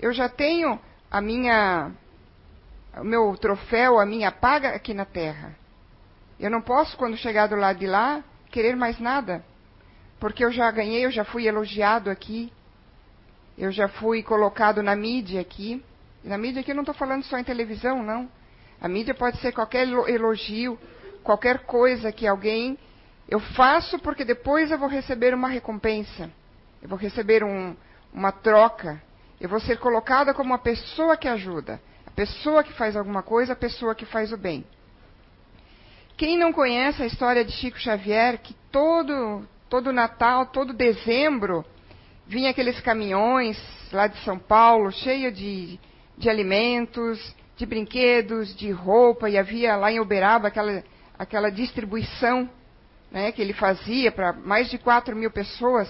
eu 0.00 0.12
já 0.12 0.28
tenho 0.28 0.78
a 1.10 1.20
minha, 1.20 1.92
o 2.96 3.04
meu 3.04 3.36
troféu, 3.36 3.98
a 3.98 4.06
minha 4.06 4.32
paga 4.32 4.70
aqui 4.70 4.92
na 4.92 5.04
terra. 5.04 5.54
Eu 6.38 6.50
não 6.50 6.60
posso, 6.60 6.96
quando 6.96 7.16
chegar 7.16 7.46
do 7.46 7.56
lado 7.56 7.78
de 7.78 7.86
lá, 7.86 8.22
querer 8.50 8.76
mais 8.76 8.98
nada. 8.98 9.44
Porque 10.20 10.44
eu 10.44 10.52
já 10.52 10.70
ganhei, 10.70 11.04
eu 11.04 11.10
já 11.10 11.24
fui 11.24 11.46
elogiado 11.46 12.10
aqui. 12.10 12.52
Eu 13.56 13.72
já 13.72 13.88
fui 13.88 14.22
colocado 14.22 14.82
na 14.82 14.94
mídia 14.94 15.40
aqui. 15.40 15.82
E 16.22 16.28
na 16.28 16.36
mídia 16.36 16.60
aqui 16.60 16.72
eu 16.72 16.74
não 16.74 16.82
estou 16.82 16.94
falando 16.94 17.24
só 17.24 17.38
em 17.38 17.44
televisão, 17.44 18.02
não. 18.02 18.28
A 18.80 18.88
mídia 18.88 19.14
pode 19.14 19.38
ser 19.38 19.52
qualquer 19.52 19.88
elogio, 19.88 20.78
qualquer 21.22 21.60
coisa 21.60 22.12
que 22.12 22.26
alguém. 22.26 22.78
Eu 23.28 23.40
faço 23.40 23.98
porque 23.98 24.24
depois 24.24 24.70
eu 24.70 24.78
vou 24.78 24.88
receber 24.88 25.34
uma 25.34 25.48
recompensa. 25.48 26.30
Eu 26.82 26.88
vou 26.88 26.98
receber 26.98 27.42
um, 27.42 27.74
uma 28.12 28.30
troca. 28.30 29.02
Eu 29.40 29.48
vou 29.48 29.60
ser 29.60 29.78
colocada 29.78 30.34
como 30.34 30.50
uma 30.50 30.58
pessoa 30.58 31.16
que 31.16 31.28
ajuda. 31.28 31.80
A 32.06 32.10
pessoa 32.10 32.62
que 32.62 32.72
faz 32.74 32.96
alguma 32.96 33.22
coisa, 33.22 33.54
a 33.54 33.56
pessoa 33.56 33.94
que 33.94 34.04
faz 34.04 34.32
o 34.32 34.36
bem. 34.36 34.64
Quem 36.16 36.38
não 36.38 36.50
conhece 36.50 37.02
a 37.02 37.06
história 37.06 37.44
de 37.44 37.52
Chico 37.52 37.78
Xavier, 37.78 38.38
que 38.38 38.54
todo, 38.72 39.46
todo 39.68 39.92
Natal, 39.92 40.46
todo 40.46 40.72
dezembro, 40.72 41.62
vinha 42.26 42.48
aqueles 42.48 42.80
caminhões 42.80 43.58
lá 43.92 44.06
de 44.06 44.16
São 44.24 44.38
Paulo, 44.38 44.90
cheio 44.90 45.30
de, 45.30 45.78
de 46.16 46.30
alimentos, 46.30 47.36
de 47.54 47.66
brinquedos, 47.66 48.56
de 48.56 48.70
roupa, 48.70 49.28
e 49.28 49.36
havia 49.36 49.76
lá 49.76 49.92
em 49.92 50.00
Uberaba 50.00 50.48
aquela, 50.48 50.82
aquela 51.18 51.50
distribuição 51.50 52.48
né, 53.10 53.30
que 53.30 53.42
ele 53.42 53.52
fazia 53.52 54.10
para 54.10 54.32
mais 54.32 54.70
de 54.70 54.78
4 54.78 55.14
mil 55.14 55.30
pessoas. 55.30 55.86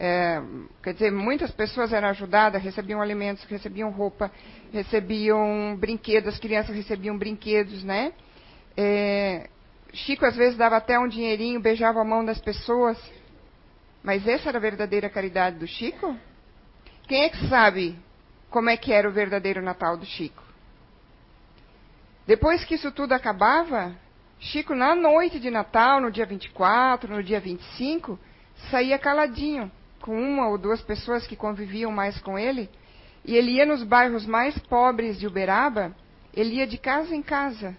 É, 0.00 0.40
quer 0.82 0.94
dizer, 0.94 1.12
muitas 1.12 1.50
pessoas 1.50 1.92
eram 1.92 2.08
ajudadas, 2.08 2.62
recebiam 2.62 3.02
alimentos, 3.02 3.44
recebiam 3.44 3.90
roupa, 3.90 4.30
recebiam 4.72 5.76
brinquedos, 5.78 6.32
as 6.32 6.40
crianças 6.40 6.74
recebiam 6.74 7.18
brinquedos, 7.18 7.84
né? 7.84 8.14
É, 8.74 9.50
Chico 9.92 10.26
às 10.26 10.36
vezes 10.36 10.56
dava 10.56 10.76
até 10.76 10.98
um 10.98 11.08
dinheirinho, 11.08 11.60
beijava 11.60 12.00
a 12.00 12.04
mão 12.04 12.24
das 12.24 12.40
pessoas. 12.40 12.98
Mas 14.02 14.26
essa 14.26 14.48
era 14.48 14.58
a 14.58 14.60
verdadeira 14.60 15.08
caridade 15.08 15.58
do 15.58 15.66
Chico? 15.66 16.16
Quem 17.06 17.24
é 17.24 17.28
que 17.28 17.48
sabe 17.48 17.98
como 18.50 18.70
é 18.70 18.76
que 18.76 18.92
era 18.92 19.08
o 19.08 19.12
verdadeiro 19.12 19.62
Natal 19.62 19.96
do 19.96 20.04
Chico? 20.04 20.42
Depois 22.26 22.64
que 22.64 22.74
isso 22.74 22.92
tudo 22.92 23.12
acabava, 23.12 23.96
Chico, 24.38 24.74
na 24.74 24.94
noite 24.94 25.40
de 25.40 25.50
Natal, 25.50 26.00
no 26.00 26.10
dia 26.10 26.26
24, 26.26 27.14
no 27.14 27.22
dia 27.22 27.40
25, 27.40 28.18
saía 28.70 28.98
caladinho, 28.98 29.70
com 30.00 30.14
uma 30.14 30.48
ou 30.48 30.58
duas 30.58 30.80
pessoas 30.82 31.26
que 31.26 31.34
conviviam 31.34 31.90
mais 31.90 32.20
com 32.20 32.38
ele, 32.38 32.68
e 33.24 33.34
ele 33.34 33.52
ia 33.52 33.66
nos 33.66 33.82
bairros 33.82 34.26
mais 34.26 34.56
pobres 34.58 35.18
de 35.18 35.26
Uberaba, 35.26 35.94
ele 36.32 36.56
ia 36.56 36.66
de 36.66 36.78
casa 36.78 37.16
em 37.16 37.22
casa, 37.22 37.76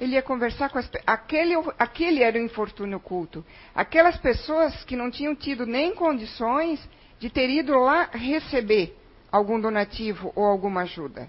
ele 0.00 0.14
ia 0.14 0.22
conversar 0.22 0.70
com 0.70 0.78
as 0.78 0.90
aquele 1.06 1.54
aquele 1.78 2.22
era 2.22 2.38
o 2.38 2.42
infortúnio 2.42 2.96
oculto. 2.96 3.44
Aquelas 3.74 4.16
pessoas 4.16 4.82
que 4.84 4.96
não 4.96 5.10
tinham 5.10 5.36
tido 5.36 5.66
nem 5.66 5.94
condições 5.94 6.80
de 7.18 7.28
ter 7.28 7.50
ido 7.50 7.78
lá 7.78 8.08
receber 8.10 8.96
algum 9.30 9.60
donativo 9.60 10.32
ou 10.34 10.46
alguma 10.46 10.80
ajuda, 10.80 11.28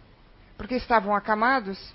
porque 0.57 0.75
estavam 0.75 1.13
acamados, 1.13 1.93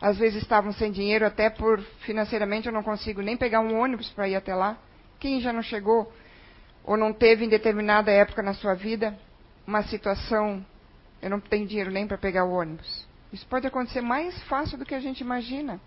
às 0.00 0.18
vezes 0.18 0.42
estavam 0.42 0.72
sem 0.72 0.90
dinheiro 0.90 1.24
até 1.24 1.48
por 1.48 1.80
financeiramente 2.00 2.66
eu 2.66 2.72
não 2.72 2.82
consigo 2.82 3.22
nem 3.22 3.36
pegar 3.36 3.60
um 3.60 3.78
ônibus 3.78 4.10
para 4.10 4.28
ir 4.28 4.34
até 4.34 4.54
lá. 4.54 4.76
Quem 5.20 5.40
já 5.40 5.52
não 5.52 5.62
chegou 5.62 6.12
ou 6.82 6.96
não 6.96 7.12
teve 7.12 7.44
em 7.44 7.48
determinada 7.48 8.10
época 8.10 8.42
na 8.42 8.52
sua 8.52 8.74
vida 8.74 9.16
uma 9.64 9.84
situação 9.84 10.64
eu 11.22 11.30
não 11.30 11.38
tenho 11.38 11.66
dinheiro 11.66 11.90
nem 11.92 12.06
para 12.06 12.18
pegar 12.18 12.44
o 12.44 12.52
ônibus. 12.52 13.07
Isso 13.32 13.46
pode 13.46 13.66
acontecer 13.66 14.00
mais 14.00 14.40
fácil 14.44 14.78
do 14.78 14.84
que 14.84 14.94
a 14.94 15.00
gente 15.00 15.20
imagina. 15.20 15.80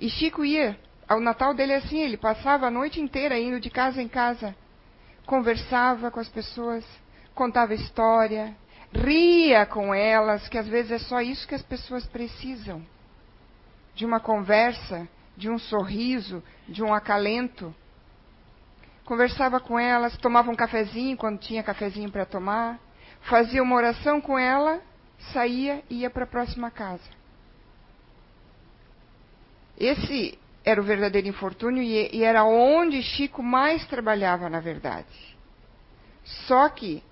E 0.00 0.08
Chico 0.08 0.44
ia, 0.44 0.78
ao 1.08 1.20
Natal 1.20 1.54
dele 1.54 1.74
assim, 1.74 2.00
ele 2.00 2.16
passava 2.16 2.66
a 2.66 2.70
noite 2.70 3.00
inteira 3.00 3.38
indo 3.38 3.60
de 3.60 3.70
casa 3.70 4.02
em 4.02 4.08
casa, 4.08 4.54
conversava 5.24 6.10
com 6.10 6.18
as 6.18 6.28
pessoas, 6.28 6.84
contava 7.34 7.74
história, 7.74 8.56
ria 8.92 9.64
com 9.64 9.94
elas, 9.94 10.48
que 10.48 10.58
às 10.58 10.66
vezes 10.66 10.92
é 10.92 10.98
só 10.98 11.20
isso 11.20 11.46
que 11.46 11.54
as 11.54 11.62
pessoas 11.62 12.06
precisam. 12.06 12.84
De 13.94 14.04
uma 14.04 14.20
conversa, 14.20 15.08
de 15.36 15.48
um 15.48 15.58
sorriso, 15.58 16.42
de 16.68 16.82
um 16.82 16.92
acalento. 16.92 17.74
Conversava 19.04 19.60
com 19.60 19.78
elas, 19.78 20.16
tomava 20.18 20.50
um 20.50 20.54
cafezinho 20.54 21.16
quando 21.16 21.38
tinha 21.38 21.62
cafezinho 21.62 22.10
para 22.10 22.24
tomar, 22.24 22.78
fazia 23.22 23.62
uma 23.62 23.76
oração 23.76 24.20
com 24.20 24.38
ela, 24.38 24.80
saía 25.32 25.82
e 25.88 26.00
ia 26.00 26.10
para 26.10 26.24
a 26.24 26.26
próxima 26.26 26.70
casa. 26.70 27.08
Esse 29.78 30.38
era 30.64 30.80
o 30.80 30.84
verdadeiro 30.84 31.28
infortúnio 31.28 31.82
e, 31.82 32.16
e 32.16 32.22
era 32.22 32.44
onde 32.44 33.02
Chico 33.02 33.42
mais 33.42 33.84
trabalhava, 33.86 34.48
na 34.48 34.60
verdade. 34.60 35.36
Só 36.46 36.68
que 36.68 37.02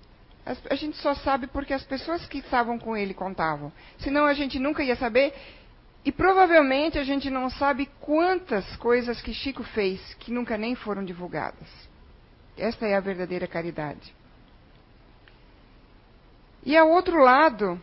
a 0.45 0.75
gente 0.75 0.97
só 0.97 1.13
sabe 1.15 1.47
porque 1.47 1.73
as 1.73 1.83
pessoas 1.83 2.25
que 2.25 2.39
estavam 2.39 2.79
com 2.79 2.97
ele 2.97 3.13
contavam. 3.13 3.71
Senão 3.99 4.25
a 4.25 4.33
gente 4.33 4.57
nunca 4.57 4.83
ia 4.83 4.95
saber. 4.95 5.33
E 6.03 6.11
provavelmente 6.11 6.97
a 6.97 7.03
gente 7.03 7.29
não 7.29 7.49
sabe 7.49 7.87
quantas 7.99 8.75
coisas 8.77 9.21
que 9.21 9.33
Chico 9.33 9.63
fez 9.63 10.01
que 10.15 10.31
nunca 10.31 10.57
nem 10.57 10.73
foram 10.73 11.05
divulgadas. 11.05 11.69
Esta 12.57 12.87
é 12.87 12.95
a 12.95 12.99
verdadeira 12.99 13.47
caridade. 13.47 14.15
E 16.63 16.75
a 16.75 16.83
outro 16.83 17.21
lado, 17.21 17.79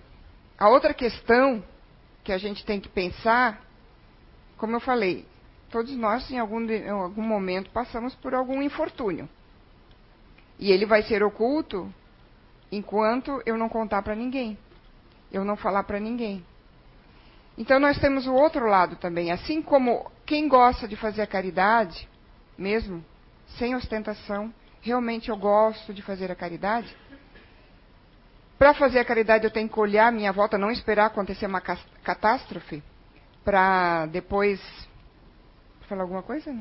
a 0.58 0.68
outra 0.68 0.92
questão 0.92 1.62
que 2.24 2.32
a 2.32 2.38
gente 2.38 2.64
tem 2.64 2.80
que 2.80 2.88
pensar, 2.88 3.62
como 4.56 4.74
eu 4.74 4.80
falei, 4.80 5.24
todos 5.70 5.94
nós 5.96 6.28
em 6.30 6.38
algum, 6.38 6.60
em 6.68 6.88
algum 6.88 7.22
momento 7.22 7.70
passamos 7.70 8.14
por 8.16 8.34
algum 8.34 8.60
infortúnio. 8.60 9.28
E 10.58 10.72
ele 10.72 10.84
vai 10.84 11.02
ser 11.02 11.22
oculto 11.22 11.92
enquanto 12.72 13.40
eu 13.46 13.56
não 13.56 13.68
contar 13.68 14.02
para 14.02 14.16
ninguém, 14.16 14.58
eu 15.32 15.44
não 15.44 15.56
falar 15.56 15.84
para 15.84 16.00
ninguém. 16.00 16.44
Então 17.56 17.78
nós 17.78 17.98
temos 17.98 18.26
o 18.26 18.34
outro 18.34 18.66
lado 18.66 18.96
também. 18.96 19.30
Assim 19.30 19.62
como 19.62 20.10
quem 20.26 20.48
gosta 20.48 20.86
de 20.86 20.96
fazer 20.96 21.22
a 21.22 21.26
caridade, 21.26 22.08
mesmo, 22.56 23.04
sem 23.58 23.74
ostentação, 23.74 24.52
realmente 24.80 25.28
eu 25.28 25.36
gosto 25.36 25.94
de 25.94 26.02
fazer 26.02 26.30
a 26.30 26.36
caridade. 26.36 26.94
Para 28.58 28.74
fazer 28.74 28.98
a 28.98 29.04
caridade 29.04 29.44
eu 29.44 29.52
tenho 29.52 29.68
que 29.68 29.78
olhar 29.78 30.08
a 30.08 30.12
minha 30.12 30.32
volta, 30.32 30.58
não 30.58 30.70
esperar 30.70 31.06
acontecer 31.06 31.46
uma 31.46 31.60
catástrofe, 31.60 32.82
para 33.44 34.06
depois. 34.06 34.60
Falar 35.88 36.02
alguma 36.02 36.22
coisa? 36.22 36.54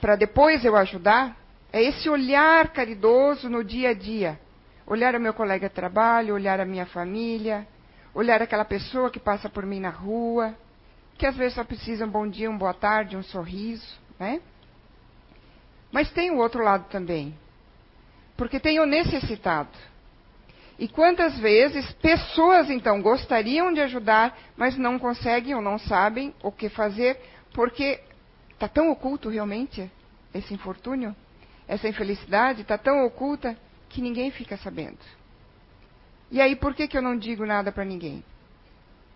Para 0.00 0.16
depois 0.16 0.64
eu 0.64 0.74
ajudar. 0.76 1.36
É 1.72 1.82
esse 1.82 2.08
olhar 2.08 2.68
caridoso 2.72 3.50
no 3.50 3.62
dia 3.62 3.90
a 3.90 3.94
dia. 3.94 4.40
Olhar 4.86 5.14
o 5.14 5.20
meu 5.20 5.34
colega 5.34 5.68
de 5.68 5.74
trabalho, 5.74 6.34
olhar 6.34 6.58
a 6.60 6.64
minha 6.64 6.86
família, 6.86 7.66
olhar 8.14 8.40
aquela 8.40 8.64
pessoa 8.64 9.10
que 9.10 9.18
passa 9.18 9.48
por 9.48 9.66
mim 9.66 9.80
na 9.80 9.90
rua, 9.90 10.54
que 11.18 11.26
às 11.26 11.36
vezes 11.36 11.54
só 11.54 11.64
precisa 11.64 12.06
um 12.06 12.10
bom 12.10 12.28
dia, 12.28 12.48
uma 12.48 12.58
boa 12.58 12.74
tarde, 12.74 13.16
um 13.16 13.22
sorriso, 13.22 13.98
né? 14.18 14.40
Mas 15.92 16.10
tem 16.12 16.30
o 16.30 16.38
outro 16.38 16.62
lado 16.62 16.86
também. 16.88 17.36
Porque 18.36 18.58
tem 18.58 18.80
o 18.80 18.86
necessitado. 18.86 19.70
E 20.78 20.88
quantas 20.88 21.38
vezes 21.38 21.92
pessoas 21.94 22.68
então 22.70 23.00
gostariam 23.00 23.72
de 23.72 23.80
ajudar, 23.80 24.36
mas 24.56 24.76
não 24.76 24.98
conseguem 24.98 25.54
ou 25.54 25.62
não 25.62 25.78
sabem 25.78 26.34
o 26.42 26.50
que 26.50 26.68
fazer, 26.68 27.20
porque 27.52 28.00
está 28.52 28.66
tão 28.68 28.90
oculto 28.90 29.28
realmente 29.28 29.90
esse 30.32 30.52
infortúnio? 30.52 31.14
essa 31.66 31.88
infelicidade 31.88 32.62
está 32.62 32.76
tão 32.76 33.04
oculta 33.04 33.56
que 33.88 34.00
ninguém 34.00 34.30
fica 34.30 34.56
sabendo. 34.56 34.98
E 36.30 36.40
aí, 36.40 36.56
por 36.56 36.74
que, 36.74 36.88
que 36.88 36.96
eu 36.96 37.02
não 37.02 37.16
digo 37.16 37.46
nada 37.46 37.70
para 37.70 37.84
ninguém? 37.84 38.24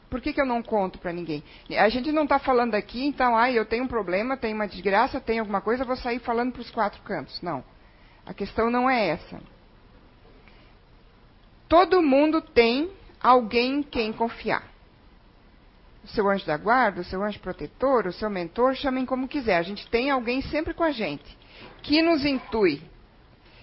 Por 0.09 0.21
que, 0.21 0.33
que 0.33 0.41
eu 0.41 0.47
não 0.47 0.63
conto 0.63 0.99
para 0.99 1.13
ninguém? 1.13 1.43
A 1.79 1.89
gente 1.89 2.11
não 2.13 2.23
está 2.23 2.39
falando 2.39 2.75
aqui, 2.75 3.05
então, 3.05 3.37
ah, 3.37 3.51
eu 3.51 3.67
tenho 3.67 3.85
um 3.85 3.89
problema, 3.89 4.37
tenho 4.37 4.55
uma 4.55 4.67
desgraça, 4.67 5.21
tenho 5.21 5.41
alguma 5.41 5.61
coisa, 5.61 5.85
vou 5.85 5.97
sair 5.97 6.19
falando 6.21 6.53
para 6.53 6.63
os 6.63 6.71
quatro 6.71 7.03
cantos. 7.03 7.41
Não. 7.43 7.63
A 8.25 8.33
questão 8.33 8.71
não 8.71 8.89
é 8.89 9.09
essa. 9.09 9.41
Todo 11.69 12.03
mundo 12.03 12.41
tem 12.41 12.91
alguém 13.21 13.81
em 13.81 13.83
quem 13.83 14.13
confiar. 14.13 14.65
O 16.03 16.09
seu 16.09 16.29
anjo 16.29 16.47
da 16.47 16.57
guarda, 16.57 17.03
o 17.03 17.05
seu 17.05 17.23
anjo 17.23 17.39
protetor, 17.41 18.07
o 18.07 18.13
seu 18.13 18.31
mentor, 18.31 18.75
chamem 18.75 19.05
como 19.05 19.29
quiser. 19.29 19.59
A 19.59 19.63
gente 19.63 19.87
tem 19.91 20.11
alguém 20.11 20.41
sempre 20.43 20.73
com 20.73 20.83
a 20.83 20.91
gente 20.91 21.37
que 21.83 22.01
nos 22.01 22.25
intui. 22.25 22.83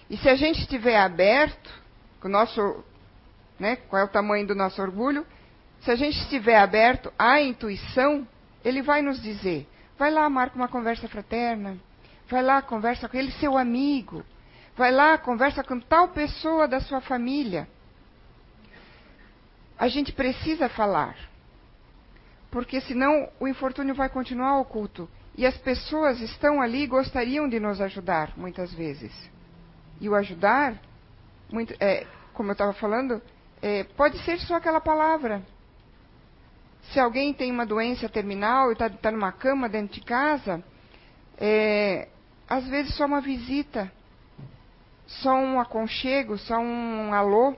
E 0.08 0.16
se 0.16 0.28
a 0.28 0.36
gente 0.36 0.60
estiver 0.60 0.96
aberto, 0.96 1.70
com 2.20 2.28
o 2.28 2.30
nosso, 2.30 2.84
né, 3.58 3.76
qual 3.76 4.02
é 4.02 4.04
o 4.04 4.08
tamanho 4.08 4.46
do 4.46 4.54
nosso 4.54 4.80
orgulho, 4.80 5.26
se 5.80 5.90
a 5.90 5.96
gente 5.96 6.18
estiver 6.20 6.58
aberto 6.58 7.12
à 7.18 7.40
intuição, 7.40 8.26
ele 8.64 8.82
vai 8.82 9.02
nos 9.02 9.20
dizer: 9.20 9.66
vai 9.98 10.10
lá, 10.12 10.28
marca 10.30 10.54
uma 10.54 10.68
conversa 10.68 11.08
fraterna, 11.08 11.76
vai 12.28 12.42
lá, 12.42 12.62
conversa 12.62 13.08
com 13.08 13.16
ele, 13.16 13.32
seu 13.32 13.58
amigo, 13.58 14.24
vai 14.76 14.92
lá, 14.92 15.18
conversa 15.18 15.64
com 15.64 15.80
tal 15.80 16.08
pessoa 16.08 16.68
da 16.68 16.80
sua 16.80 17.00
família. 17.00 17.68
A 19.78 19.88
gente 19.88 20.12
precisa 20.12 20.68
falar, 20.68 21.16
porque 22.50 22.80
senão 22.80 23.28
o 23.38 23.46
infortúnio 23.46 23.94
vai 23.94 24.08
continuar 24.08 24.58
oculto 24.58 25.08
e 25.36 25.44
as 25.44 25.56
pessoas 25.58 26.20
estão 26.20 26.62
ali 26.62 26.84
e 26.84 26.86
gostariam 26.86 27.48
de 27.48 27.60
nos 27.60 27.80
ajudar, 27.80 28.32
muitas 28.36 28.72
vezes. 28.72 29.12
E 30.00 30.08
o 30.08 30.14
ajudar, 30.14 30.80
muito, 31.52 31.74
é, 31.78 32.06
como 32.32 32.50
eu 32.50 32.54
estava 32.54 32.72
falando, 32.72 33.20
é, 33.60 33.84
pode 33.84 34.18
ser 34.24 34.38
só 34.40 34.56
aquela 34.56 34.80
palavra. 34.80 35.42
Se 36.92 36.98
alguém 36.98 37.34
tem 37.34 37.52
uma 37.52 37.66
doença 37.66 38.08
terminal 38.08 38.70
e 38.70 38.72
está 38.72 38.88
tá 38.88 39.10
numa 39.10 39.32
cama 39.32 39.68
dentro 39.68 39.94
de 39.94 40.00
casa, 40.00 40.64
é, 41.36 42.08
às 42.48 42.66
vezes 42.68 42.94
só 42.94 43.04
uma 43.04 43.20
visita, 43.20 43.92
só 45.06 45.34
um 45.34 45.60
aconchego, 45.60 46.38
só 46.38 46.58
um 46.58 47.12
alô, 47.12 47.54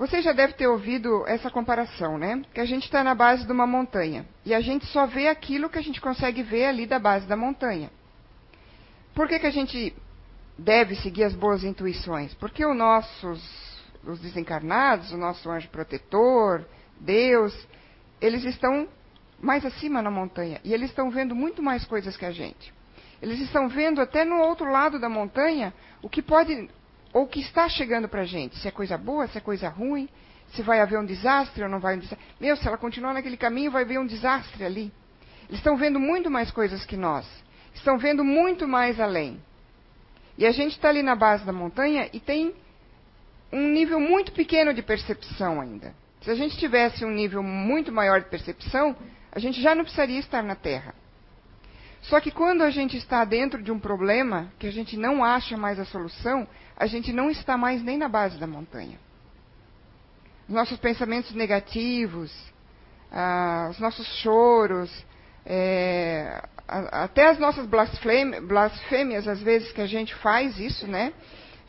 você 0.00 0.22
já 0.22 0.32
deve 0.32 0.54
ter 0.54 0.66
ouvido 0.66 1.26
essa 1.26 1.50
comparação, 1.50 2.16
né? 2.16 2.40
Que 2.54 2.60
a 2.62 2.64
gente 2.64 2.84
está 2.84 3.04
na 3.04 3.14
base 3.14 3.44
de 3.44 3.52
uma 3.52 3.66
montanha 3.66 4.24
e 4.46 4.54
a 4.54 4.60
gente 4.62 4.86
só 4.86 5.04
vê 5.04 5.28
aquilo 5.28 5.68
que 5.68 5.78
a 5.78 5.82
gente 5.82 6.00
consegue 6.00 6.42
ver 6.42 6.64
ali 6.64 6.86
da 6.86 6.98
base 6.98 7.26
da 7.26 7.36
montanha. 7.36 7.90
Por 9.14 9.28
que, 9.28 9.38
que 9.38 9.46
a 9.46 9.50
gente 9.50 9.94
deve 10.56 10.94
seguir 10.94 11.24
as 11.24 11.34
boas 11.34 11.64
intuições? 11.64 12.32
Porque 12.32 12.64
os 12.64 12.74
nossos, 12.74 13.44
os 14.02 14.18
desencarnados, 14.20 15.12
o 15.12 15.18
nosso 15.18 15.50
anjo 15.50 15.68
protetor, 15.68 16.64
Deus, 16.98 17.54
eles 18.22 18.42
estão 18.44 18.88
mais 19.38 19.66
acima 19.66 20.00
na 20.00 20.10
montanha 20.10 20.62
e 20.64 20.72
eles 20.72 20.88
estão 20.88 21.10
vendo 21.10 21.34
muito 21.34 21.62
mais 21.62 21.84
coisas 21.84 22.16
que 22.16 22.24
a 22.24 22.32
gente. 22.32 22.72
Eles 23.20 23.38
estão 23.38 23.68
vendo 23.68 24.00
até 24.00 24.24
no 24.24 24.40
outro 24.40 24.72
lado 24.72 24.98
da 24.98 25.10
montanha 25.10 25.74
o 26.00 26.08
que 26.08 26.22
pode 26.22 26.70
ou 27.12 27.26
que 27.26 27.40
está 27.40 27.68
chegando 27.68 28.08
para 28.08 28.22
a 28.22 28.26
gente, 28.26 28.56
se 28.58 28.68
é 28.68 28.70
coisa 28.70 28.96
boa, 28.96 29.26
se 29.26 29.38
é 29.38 29.40
coisa 29.40 29.68
ruim, 29.68 30.08
se 30.52 30.62
vai 30.62 30.80
haver 30.80 30.98
um 30.98 31.04
desastre 31.04 31.62
ou 31.62 31.68
não 31.68 31.80
vai 31.80 31.96
um 31.96 31.98
desastre. 31.98 32.26
Meu, 32.40 32.56
se 32.56 32.66
ela 32.66 32.76
continuar 32.76 33.14
naquele 33.14 33.36
caminho, 33.36 33.70
vai 33.70 33.82
haver 33.82 33.98
um 33.98 34.06
desastre 34.06 34.64
ali. 34.64 34.92
Eles 35.48 35.58
estão 35.58 35.76
vendo 35.76 35.98
muito 35.98 36.30
mais 36.30 36.50
coisas 36.50 36.84
que 36.84 36.96
nós. 36.96 37.26
Estão 37.74 37.98
vendo 37.98 38.24
muito 38.24 38.66
mais 38.66 39.00
além. 39.00 39.40
E 40.36 40.46
a 40.46 40.52
gente 40.52 40.72
está 40.72 40.88
ali 40.88 41.02
na 41.02 41.14
base 41.14 41.44
da 41.44 41.52
montanha 41.52 42.08
e 42.12 42.20
tem 42.20 42.54
um 43.52 43.68
nível 43.68 44.00
muito 44.00 44.32
pequeno 44.32 44.72
de 44.72 44.82
percepção 44.82 45.60
ainda. 45.60 45.94
Se 46.22 46.30
a 46.30 46.34
gente 46.34 46.56
tivesse 46.56 47.04
um 47.04 47.10
nível 47.10 47.42
muito 47.42 47.90
maior 47.90 48.20
de 48.20 48.28
percepção, 48.28 48.96
a 49.32 49.38
gente 49.38 49.60
já 49.60 49.74
não 49.74 49.82
precisaria 49.82 50.18
estar 50.18 50.42
na 50.42 50.54
Terra. 50.54 50.94
Só 52.02 52.20
que 52.20 52.30
quando 52.30 52.62
a 52.62 52.70
gente 52.70 52.96
está 52.96 53.24
dentro 53.24 53.62
de 53.62 53.70
um 53.70 53.78
problema 53.78 54.52
que 54.58 54.66
a 54.66 54.72
gente 54.72 54.96
não 54.96 55.22
acha 55.22 55.56
mais 55.56 55.78
a 55.78 55.84
solução, 55.84 56.46
a 56.76 56.86
gente 56.86 57.12
não 57.12 57.30
está 57.30 57.58
mais 57.58 57.82
nem 57.82 57.98
na 57.98 58.08
base 58.08 58.38
da 58.38 58.46
montanha. 58.46 58.98
Os 60.48 60.54
nossos 60.54 60.78
pensamentos 60.78 61.32
negativos, 61.34 62.32
ah, 63.12 63.68
os 63.70 63.78
nossos 63.78 64.06
choros, 64.20 64.90
é, 65.44 66.42
até 66.66 67.28
as 67.28 67.38
nossas 67.38 67.66
blasfêmias, 67.66 69.28
às 69.28 69.40
vezes 69.42 69.72
que 69.72 69.80
a 69.80 69.86
gente 69.86 70.14
faz 70.16 70.58
isso, 70.58 70.86
né? 70.86 71.12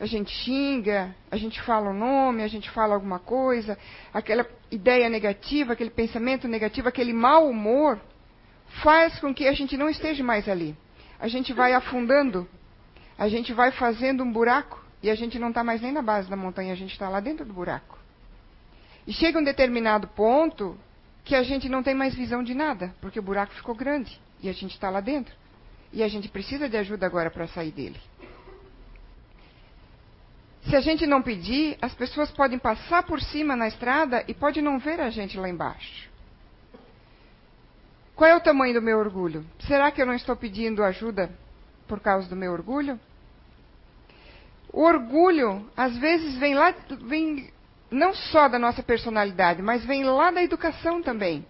A 0.00 0.06
gente 0.06 0.32
xinga, 0.32 1.14
a 1.30 1.36
gente 1.36 1.60
fala 1.62 1.90
o 1.90 1.94
nome, 1.94 2.42
a 2.42 2.48
gente 2.48 2.68
fala 2.70 2.94
alguma 2.94 3.20
coisa, 3.20 3.78
aquela 4.12 4.46
ideia 4.70 5.08
negativa, 5.08 5.74
aquele 5.74 5.90
pensamento 5.90 6.48
negativo, 6.48 6.88
aquele 6.88 7.12
mau 7.12 7.48
humor, 7.48 8.00
faz 8.80 9.18
com 9.20 9.34
que 9.34 9.46
a 9.46 9.52
gente 9.52 9.76
não 9.76 9.88
esteja 9.88 10.22
mais 10.22 10.48
ali. 10.48 10.76
A 11.18 11.28
gente 11.28 11.52
vai 11.52 11.72
afundando, 11.74 12.48
a 13.18 13.28
gente 13.28 13.52
vai 13.52 13.70
fazendo 13.72 14.22
um 14.22 14.32
buraco 14.32 14.82
e 15.02 15.10
a 15.10 15.14
gente 15.14 15.38
não 15.38 15.48
está 15.48 15.62
mais 15.62 15.80
nem 15.80 15.92
na 15.92 16.02
base 16.02 16.30
da 16.30 16.36
montanha, 16.36 16.72
a 16.72 16.76
gente 16.76 16.92
está 16.92 17.08
lá 17.08 17.20
dentro 17.20 17.44
do 17.44 17.52
buraco. 17.52 17.98
E 19.06 19.12
chega 19.12 19.38
um 19.38 19.44
determinado 19.44 20.06
ponto 20.08 20.78
que 21.24 21.34
a 21.34 21.42
gente 21.42 21.68
não 21.68 21.82
tem 21.82 21.94
mais 21.94 22.14
visão 22.14 22.42
de 22.42 22.54
nada, 22.54 22.94
porque 23.00 23.18
o 23.18 23.22
buraco 23.22 23.54
ficou 23.54 23.74
grande 23.74 24.20
e 24.40 24.48
a 24.48 24.52
gente 24.52 24.72
está 24.72 24.90
lá 24.90 25.00
dentro. 25.00 25.34
E 25.92 26.02
a 26.02 26.08
gente 26.08 26.28
precisa 26.28 26.68
de 26.68 26.76
ajuda 26.76 27.04
agora 27.04 27.30
para 27.30 27.46
sair 27.48 27.70
dele. 27.70 28.00
Se 30.68 30.76
a 30.76 30.80
gente 30.80 31.06
não 31.06 31.20
pedir, 31.20 31.76
as 31.82 31.92
pessoas 31.94 32.30
podem 32.30 32.58
passar 32.58 33.02
por 33.02 33.20
cima 33.20 33.56
na 33.56 33.66
estrada 33.66 34.24
e 34.28 34.32
pode 34.32 34.62
não 34.62 34.78
ver 34.78 35.00
a 35.00 35.10
gente 35.10 35.36
lá 35.36 35.48
embaixo. 35.48 36.11
Qual 38.22 38.30
é 38.30 38.36
o 38.36 38.40
tamanho 38.40 38.72
do 38.72 38.80
meu 38.80 39.00
orgulho? 39.00 39.44
Será 39.66 39.90
que 39.90 40.00
eu 40.00 40.06
não 40.06 40.14
estou 40.14 40.36
pedindo 40.36 40.84
ajuda 40.84 41.28
por 41.88 41.98
causa 41.98 42.28
do 42.28 42.36
meu 42.36 42.52
orgulho? 42.52 42.96
O 44.72 44.82
orgulho, 44.84 45.68
às 45.76 45.96
vezes, 45.96 46.38
vem 46.38 46.54
lá, 46.54 46.72
vem 47.00 47.50
não 47.90 48.14
só 48.14 48.46
da 48.46 48.60
nossa 48.60 48.80
personalidade, 48.80 49.60
mas 49.60 49.84
vem 49.84 50.04
lá 50.04 50.30
da 50.30 50.40
educação 50.40 51.02
também. 51.02 51.44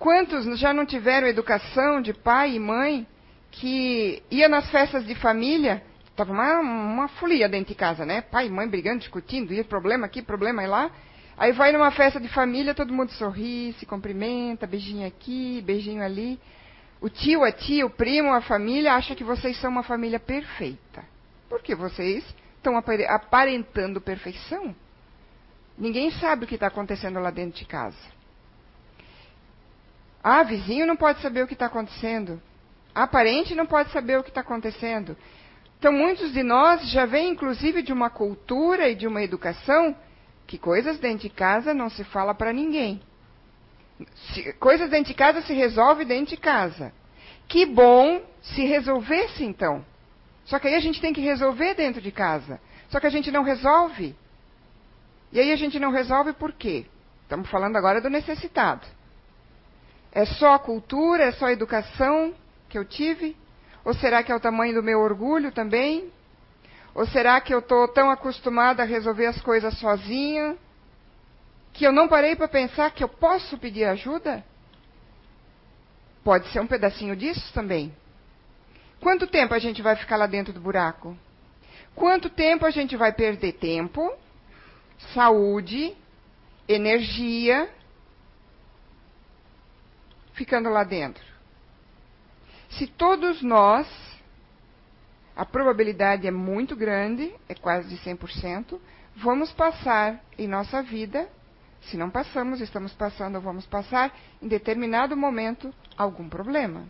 Quantos 0.00 0.58
já 0.58 0.74
não 0.74 0.84
tiveram 0.84 1.28
educação 1.28 2.02
de 2.02 2.12
pai 2.12 2.56
e 2.56 2.58
mãe 2.58 3.06
que 3.52 4.24
ia 4.28 4.48
nas 4.48 4.68
festas 4.68 5.06
de 5.06 5.14
família, 5.14 5.80
estava 6.10 6.32
uma, 6.32 6.58
uma 6.58 7.06
folia 7.06 7.48
dentro 7.48 7.68
de 7.68 7.76
casa, 7.76 8.04
né? 8.04 8.20
Pai 8.20 8.48
e 8.48 8.50
mãe 8.50 8.66
brigando, 8.66 8.98
discutindo, 8.98 9.54
ia 9.54 9.62
problema 9.62 10.06
aqui, 10.06 10.22
problema 10.22 10.66
lá. 10.66 10.90
Aí 11.36 11.52
vai 11.52 11.70
numa 11.70 11.90
festa 11.90 12.18
de 12.18 12.28
família, 12.28 12.74
todo 12.74 12.92
mundo 12.92 13.12
sorri, 13.12 13.74
se 13.78 13.84
cumprimenta, 13.84 14.66
beijinho 14.66 15.06
aqui, 15.06 15.62
beijinho 15.62 16.02
ali. 16.02 16.40
O 16.98 17.10
tio, 17.10 17.44
a 17.44 17.52
tia, 17.52 17.84
o 17.84 17.90
primo, 17.90 18.32
a 18.32 18.40
família 18.40 18.94
acha 18.94 19.14
que 19.14 19.22
vocês 19.22 19.58
são 19.60 19.70
uma 19.70 19.82
família 19.82 20.18
perfeita. 20.18 21.04
Porque 21.48 21.74
vocês 21.74 22.24
estão 22.56 22.74
aparentando 22.76 24.00
perfeição. 24.00 24.74
Ninguém 25.76 26.10
sabe 26.12 26.44
o 26.44 26.48
que 26.48 26.54
está 26.54 26.68
acontecendo 26.68 27.20
lá 27.20 27.30
dentro 27.30 27.58
de 27.58 27.66
casa. 27.66 28.16
Ah, 30.24 30.42
vizinho 30.42 30.86
não 30.86 30.96
pode 30.96 31.20
saber 31.20 31.44
o 31.44 31.46
que 31.46 31.52
está 31.52 31.66
acontecendo. 31.66 32.40
A 32.94 33.06
parente 33.06 33.54
não 33.54 33.66
pode 33.66 33.90
saber 33.92 34.18
o 34.18 34.22
que 34.22 34.30
está 34.30 34.40
acontecendo. 34.40 35.14
Então, 35.78 35.92
muitos 35.92 36.32
de 36.32 36.42
nós 36.42 36.90
já 36.90 37.04
vêm, 37.04 37.30
inclusive, 37.32 37.82
de 37.82 37.92
uma 37.92 38.08
cultura 38.08 38.88
e 38.88 38.94
de 38.94 39.06
uma 39.06 39.22
educação 39.22 39.94
que 40.46 40.58
coisas 40.58 40.98
dentro 40.98 41.28
de 41.28 41.30
casa 41.30 41.74
não 41.74 41.90
se 41.90 42.04
fala 42.04 42.34
para 42.34 42.52
ninguém. 42.52 43.00
Se, 44.14 44.52
coisas 44.54 44.90
dentro 44.90 45.12
de 45.12 45.14
casa 45.14 45.40
se 45.42 45.52
resolve 45.52 46.04
dentro 46.04 46.34
de 46.34 46.40
casa. 46.40 46.92
Que 47.48 47.66
bom 47.66 48.22
se 48.42 48.64
resolvesse 48.64 49.44
então. 49.44 49.84
Só 50.44 50.58
que 50.58 50.68
aí 50.68 50.74
a 50.74 50.80
gente 50.80 51.00
tem 51.00 51.12
que 51.12 51.20
resolver 51.20 51.74
dentro 51.74 52.00
de 52.00 52.12
casa. 52.12 52.60
Só 52.88 53.00
que 53.00 53.06
a 53.06 53.10
gente 53.10 53.30
não 53.30 53.42
resolve. 53.42 54.14
E 55.32 55.40
aí 55.40 55.52
a 55.52 55.56
gente 55.56 55.78
não 55.78 55.90
resolve 55.90 56.32
por 56.32 56.52
quê? 56.52 56.86
Estamos 57.22 57.50
falando 57.50 57.76
agora 57.76 58.00
do 58.00 58.08
necessitado. 58.08 58.86
É 60.12 60.24
só 60.24 60.54
a 60.54 60.58
cultura, 60.58 61.24
é 61.24 61.32
só 61.32 61.46
a 61.46 61.52
educação 61.52 62.32
que 62.68 62.78
eu 62.78 62.84
tive? 62.84 63.36
Ou 63.84 63.92
será 63.94 64.22
que 64.22 64.30
é 64.30 64.34
o 64.34 64.40
tamanho 64.40 64.74
do 64.74 64.82
meu 64.82 65.00
orgulho 65.00 65.52
também? 65.52 66.12
Ou 66.96 67.06
será 67.06 67.38
que 67.42 67.52
eu 67.52 67.58
estou 67.58 67.86
tão 67.88 68.10
acostumada 68.10 68.82
a 68.82 68.86
resolver 68.86 69.26
as 69.26 69.38
coisas 69.42 69.78
sozinha 69.78 70.56
que 71.74 71.84
eu 71.84 71.92
não 71.92 72.08
parei 72.08 72.34
para 72.34 72.48
pensar 72.48 72.90
que 72.90 73.04
eu 73.04 73.08
posso 73.08 73.58
pedir 73.58 73.84
ajuda? 73.84 74.42
Pode 76.24 76.48
ser 76.48 76.60
um 76.60 76.66
pedacinho 76.66 77.14
disso 77.14 77.52
também. 77.52 77.94
Quanto 78.98 79.26
tempo 79.26 79.52
a 79.52 79.58
gente 79.58 79.82
vai 79.82 79.94
ficar 79.94 80.16
lá 80.16 80.26
dentro 80.26 80.54
do 80.54 80.60
buraco? 80.60 81.14
Quanto 81.94 82.30
tempo 82.30 82.64
a 82.64 82.70
gente 82.70 82.96
vai 82.96 83.12
perder 83.12 83.52
tempo, 83.52 84.10
saúde, 85.12 85.94
energia, 86.66 87.68
ficando 90.32 90.70
lá 90.70 90.82
dentro? 90.82 91.22
Se 92.70 92.86
todos 92.86 93.42
nós 93.42 93.86
a 95.36 95.44
probabilidade 95.44 96.26
é 96.26 96.30
muito 96.30 96.74
grande, 96.74 97.32
é 97.46 97.54
quase 97.54 97.88
de 97.88 97.96
100%, 97.98 98.80
vamos 99.14 99.52
passar 99.52 100.24
em 100.38 100.48
nossa 100.48 100.82
vida, 100.82 101.28
se 101.82 101.96
não 101.98 102.10
passamos, 102.10 102.60
estamos 102.60 102.94
passando 102.94 103.36
ou 103.36 103.42
vamos 103.42 103.66
passar, 103.66 104.16
em 104.42 104.48
determinado 104.48 105.14
momento, 105.14 105.72
algum 105.96 106.26
problema. 106.26 106.84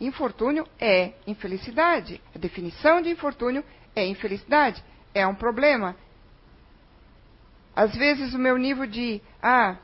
Infortúnio 0.00 0.66
é 0.80 1.12
infelicidade. 1.26 2.20
A 2.34 2.38
definição 2.38 3.02
de 3.02 3.10
infortúnio 3.10 3.62
é 3.94 4.06
infelicidade. 4.06 4.82
É 5.14 5.26
um 5.26 5.34
problema. 5.34 5.94
Às 7.76 7.94
vezes 7.94 8.32
o 8.32 8.38
meu 8.38 8.56
nível 8.56 8.86
de, 8.86 9.20
ah, 9.42 9.76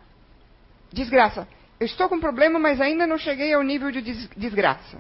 desgraça. 0.91 1.47
Eu 1.79 1.85
estou 1.85 2.09
com 2.09 2.17
um 2.17 2.21
problema, 2.21 2.59
mas 2.59 2.81
ainda 2.81 3.07
não 3.07 3.19
cheguei 3.19 3.53
ao 3.53 3.63
nível 3.63 3.91
de 3.91 4.01
desgraça. 4.35 4.99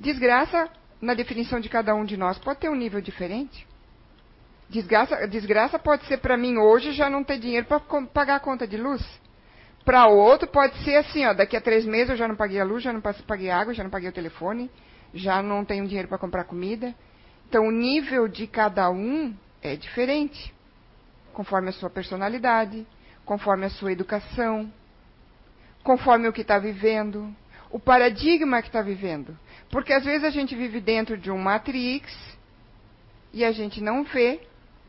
Desgraça 0.00 0.70
na 1.00 1.14
definição 1.14 1.60
de 1.60 1.68
cada 1.68 1.94
um 1.94 2.04
de 2.04 2.16
nós, 2.16 2.38
pode 2.38 2.60
ter 2.60 2.68
um 2.68 2.74
nível 2.74 3.00
diferente. 3.00 3.66
Desgraça, 4.68 5.26
desgraça 5.26 5.78
pode 5.78 6.04
ser 6.06 6.18
para 6.18 6.36
mim 6.36 6.58
hoje 6.58 6.92
já 6.92 7.08
não 7.08 7.24
ter 7.24 7.38
dinheiro 7.38 7.66
para 7.66 7.80
pagar 8.12 8.36
a 8.36 8.40
conta 8.40 8.66
de 8.66 8.76
luz. 8.76 9.02
Para 9.84 10.06
outro 10.08 10.46
pode 10.48 10.76
ser 10.84 10.96
assim, 10.96 11.24
ó, 11.24 11.32
daqui 11.32 11.56
a 11.56 11.60
três 11.60 11.86
meses 11.86 12.10
eu 12.10 12.16
já 12.16 12.28
não 12.28 12.36
paguei 12.36 12.60
a 12.60 12.64
luz, 12.64 12.82
já 12.82 12.92
não 12.92 13.00
paguei 13.00 13.50
água, 13.50 13.72
já 13.72 13.82
não 13.82 13.90
paguei 13.90 14.10
o 14.10 14.12
telefone, 14.12 14.70
já 15.14 15.42
não 15.42 15.64
tenho 15.64 15.86
dinheiro 15.86 16.08
para 16.08 16.18
comprar 16.18 16.44
comida. 16.44 16.94
Então 17.48 17.66
o 17.66 17.70
nível 17.70 18.28
de 18.28 18.46
cada 18.46 18.90
um 18.90 19.34
é 19.62 19.74
diferente, 19.74 20.52
conforme 21.32 21.70
a 21.70 21.72
sua 21.72 21.88
personalidade, 21.88 22.86
conforme 23.24 23.64
a 23.64 23.70
sua 23.70 23.92
educação, 23.92 24.70
conforme 25.82 26.28
o 26.28 26.32
que 26.34 26.42
está 26.42 26.58
vivendo, 26.58 27.34
o 27.70 27.80
paradigma 27.80 28.60
que 28.60 28.68
está 28.68 28.82
vivendo. 28.82 29.34
Porque 29.70 29.92
às 29.92 30.04
vezes 30.04 30.24
a 30.24 30.30
gente 30.30 30.54
vive 30.54 30.80
dentro 30.80 31.16
de 31.16 31.30
um 31.30 31.38
matrix 31.38 32.12
e 33.32 33.44
a 33.44 33.52
gente 33.52 33.82
não 33.82 34.04
vê, 34.04 34.40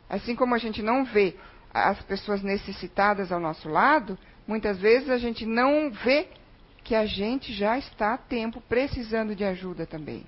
assim 0.10 0.36
como 0.36 0.56
a 0.56 0.58
gente 0.58 0.82
não 0.82 1.04
vê 1.04 1.36
as 1.74 2.02
pessoas 2.04 2.42
necessitadas 2.42 3.32
ao 3.32 3.40
nosso 3.40 3.70
lado, 3.70 4.18
muitas 4.48 4.80
vezes 4.80 5.10
a 5.10 5.18
gente 5.18 5.46
não 5.46 5.92
vê 5.92 6.28
que 6.84 6.96
a 6.96 7.06
gente 7.06 7.54
já 7.54 7.78
está 7.78 8.14
a 8.14 8.18
tempo 8.18 8.62
precisando 8.62 9.36
de 9.36 9.44
ajuda 9.44 9.86
também. 9.86 10.26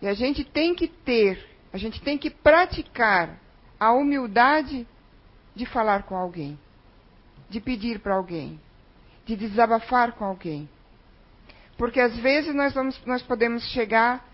E 0.00 0.06
a 0.06 0.14
gente 0.14 0.44
tem 0.44 0.74
que 0.74 0.86
ter, 0.86 1.44
a 1.72 1.76
gente 1.76 2.00
tem 2.00 2.16
que 2.16 2.30
praticar 2.30 3.38
a 3.78 3.92
humildade 3.92 4.86
de 5.54 5.66
falar 5.66 6.04
com 6.04 6.16
alguém, 6.16 6.58
de 7.50 7.60
pedir 7.60 7.98
para 7.98 8.14
alguém, 8.14 8.60
de 9.26 9.36
desabafar 9.36 10.12
com 10.12 10.24
alguém. 10.24 10.68
Porque 11.78 12.00
às 12.00 12.14
vezes 12.16 12.52
nós, 12.52 12.74
vamos, 12.74 13.00
nós 13.06 13.22
podemos 13.22 13.62
chegar 13.68 14.28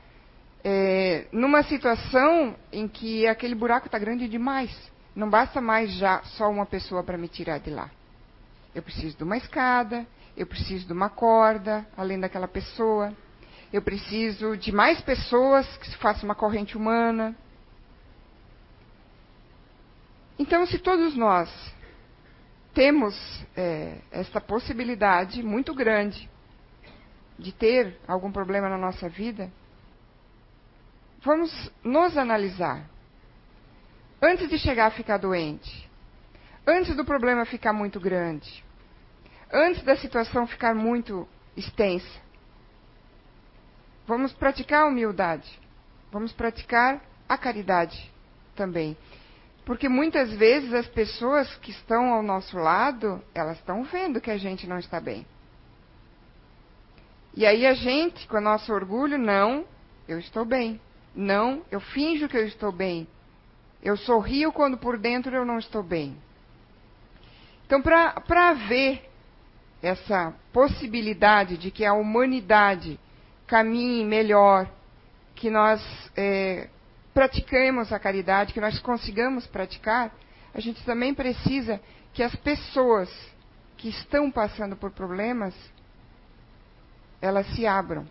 é, 0.64 1.26
numa 1.30 1.62
situação 1.62 2.56
em 2.72 2.88
que 2.88 3.26
aquele 3.26 3.54
buraco 3.54 3.86
está 3.86 3.98
grande 3.98 4.26
demais. 4.26 4.74
Não 5.14 5.28
basta 5.28 5.60
mais 5.60 5.92
já 5.92 6.22
só 6.22 6.50
uma 6.50 6.64
pessoa 6.64 7.04
para 7.04 7.18
me 7.18 7.28
tirar 7.28 7.58
de 7.58 7.68
lá. 7.68 7.90
Eu 8.74 8.82
preciso 8.82 9.18
de 9.18 9.22
uma 9.22 9.36
escada, 9.36 10.06
eu 10.34 10.46
preciso 10.46 10.86
de 10.86 10.92
uma 10.94 11.10
corda, 11.10 11.86
além 11.94 12.18
daquela 12.18 12.48
pessoa. 12.48 13.14
Eu 13.70 13.82
preciso 13.82 14.56
de 14.56 14.72
mais 14.72 15.02
pessoas 15.02 15.66
que 15.76 15.90
se 15.90 15.96
faça 15.98 16.24
uma 16.24 16.34
corrente 16.34 16.78
humana. 16.78 17.36
Então, 20.38 20.66
se 20.66 20.78
todos 20.78 21.14
nós 21.14 21.50
temos 22.72 23.14
é, 23.54 23.98
essa 24.10 24.40
possibilidade 24.40 25.42
muito 25.42 25.74
grande 25.74 26.28
de 27.38 27.52
ter 27.52 27.98
algum 28.06 28.30
problema 28.30 28.68
na 28.68 28.78
nossa 28.78 29.08
vida, 29.08 29.50
vamos 31.22 31.50
nos 31.82 32.16
analisar. 32.16 32.88
Antes 34.20 34.48
de 34.48 34.58
chegar 34.58 34.86
a 34.86 34.90
ficar 34.90 35.18
doente, 35.18 35.90
antes 36.66 36.96
do 36.96 37.04
problema 37.04 37.44
ficar 37.44 37.72
muito 37.72 37.98
grande, 38.00 38.64
antes 39.52 39.82
da 39.82 39.96
situação 39.96 40.46
ficar 40.46 40.74
muito 40.74 41.28
extensa, 41.56 42.20
vamos 44.06 44.32
praticar 44.32 44.82
a 44.82 44.86
humildade, 44.86 45.60
vamos 46.10 46.32
praticar 46.32 47.00
a 47.28 47.36
caridade 47.36 48.10
também. 48.54 48.96
Porque 49.64 49.88
muitas 49.88 50.30
vezes 50.32 50.72
as 50.74 50.86
pessoas 50.86 51.54
que 51.56 51.70
estão 51.70 52.12
ao 52.12 52.22
nosso 52.22 52.56
lado, 52.58 53.22
elas 53.34 53.58
estão 53.58 53.82
vendo 53.84 54.20
que 54.20 54.30
a 54.30 54.36
gente 54.36 54.66
não 54.66 54.78
está 54.78 55.00
bem. 55.00 55.26
E 57.36 57.44
aí 57.44 57.66
a 57.66 57.74
gente, 57.74 58.26
com 58.28 58.36
o 58.36 58.40
nosso 58.40 58.72
orgulho, 58.72 59.18
não, 59.18 59.64
eu 60.06 60.18
estou 60.18 60.44
bem. 60.44 60.80
Não, 61.14 61.62
eu 61.70 61.80
finjo 61.80 62.28
que 62.28 62.36
eu 62.36 62.46
estou 62.46 62.70
bem. 62.70 63.06
Eu 63.82 63.96
sorrio 63.96 64.52
quando 64.52 64.78
por 64.78 64.98
dentro 64.98 65.34
eu 65.34 65.44
não 65.44 65.58
estou 65.58 65.82
bem. 65.82 66.16
Então, 67.66 67.82
para 67.82 68.48
haver 68.50 69.10
essa 69.82 70.34
possibilidade 70.52 71.56
de 71.56 71.70
que 71.70 71.84
a 71.84 71.92
humanidade 71.92 72.98
caminhe 73.46 74.04
melhor, 74.04 74.70
que 75.34 75.50
nós 75.50 75.82
é, 76.16 76.68
praticamos 77.12 77.92
a 77.92 77.98
caridade, 77.98 78.52
que 78.52 78.60
nós 78.60 78.78
consigamos 78.78 79.46
praticar, 79.46 80.14
a 80.54 80.60
gente 80.60 80.84
também 80.84 81.12
precisa 81.12 81.80
que 82.12 82.22
as 82.22 82.34
pessoas 82.36 83.10
que 83.76 83.88
estão 83.88 84.30
passando 84.30 84.76
por 84.76 84.90
problemas 84.92 85.54
elas 87.24 87.46
se 87.54 87.66
abram. 87.66 88.06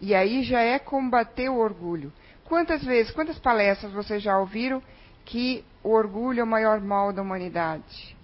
E 0.00 0.14
aí 0.14 0.44
já 0.44 0.60
é 0.60 0.78
combater 0.78 1.48
o 1.48 1.58
orgulho. 1.58 2.12
quantas 2.44 2.84
vezes, 2.84 3.12
quantas 3.12 3.38
palestras 3.38 3.92
vocês 3.92 4.22
já 4.22 4.38
ouviram 4.38 4.82
que 5.24 5.64
o 5.82 5.90
orgulho 5.90 6.40
é 6.40 6.44
o 6.44 6.46
maior 6.46 6.80
mal 6.80 7.12
da 7.12 7.22
humanidade? 7.22 8.16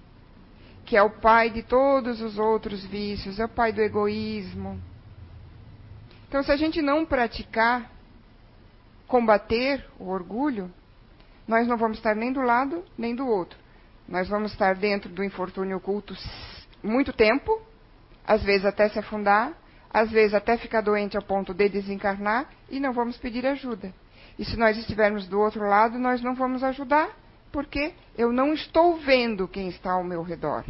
Que 0.85 0.97
é 0.97 1.03
o 1.03 1.11
pai 1.11 1.51
de 1.51 1.63
todos 1.63 2.21
os 2.21 2.39
outros 2.39 2.85
vícios, 2.85 3.41
é 3.41 3.45
o 3.45 3.49
pai 3.49 3.73
do 3.73 3.81
egoísmo. 3.81 4.81
Então, 6.29 6.43
se 6.43 6.53
a 6.53 6.57
gente 6.57 6.81
não 6.83 7.05
praticar 7.05 7.91
combater 9.07 9.85
o 9.99 10.09
orgulho, 10.09 10.71
nós 11.47 11.67
não 11.67 11.77
vamos 11.77 11.97
estar 11.99 12.15
nem 12.15 12.33
do 12.33 12.43
lado 12.43 12.85
nem 12.97 13.15
do 13.15 13.27
outro. 13.27 13.59
Nós 14.07 14.29
vamos 14.29 14.53
estar 14.53 14.75
dentro 14.75 15.09
do 15.11 15.25
infortúnio 15.25 15.79
oculto 15.79 16.15
muito 16.83 17.13
tempo, 17.13 17.61
às 18.29 18.43
vezes 18.43 18.67
até 18.67 18.91
se 18.91 18.99
afundar, 18.99 19.55
às 19.91 20.11
vezes 20.11 20.35
até 20.35 20.59
ficar 20.59 20.83
doente 20.83 21.17
ao 21.17 21.23
ponto 21.23 21.55
de 21.55 21.67
desencarnar 21.67 22.47
e 22.69 22.79
não 22.79 22.93
vamos 22.93 23.17
pedir 23.17 23.47
ajuda. 23.47 23.91
E 24.39 24.45
se 24.45 24.55
nós 24.55 24.77
estivermos 24.77 25.27
do 25.27 25.41
outro 25.41 25.67
lado, 25.67 25.99
nós 25.99 26.21
não 26.21 26.35
vamos 26.35 26.63
ajudar, 26.63 27.09
porque 27.51 27.95
eu 28.19 28.31
não 28.31 28.53
estou 28.53 28.99
vendo 28.99 29.49
quem 29.49 29.69
está 29.69 29.93
ao 29.93 30.05
meu 30.05 30.23
redor. 30.23 30.63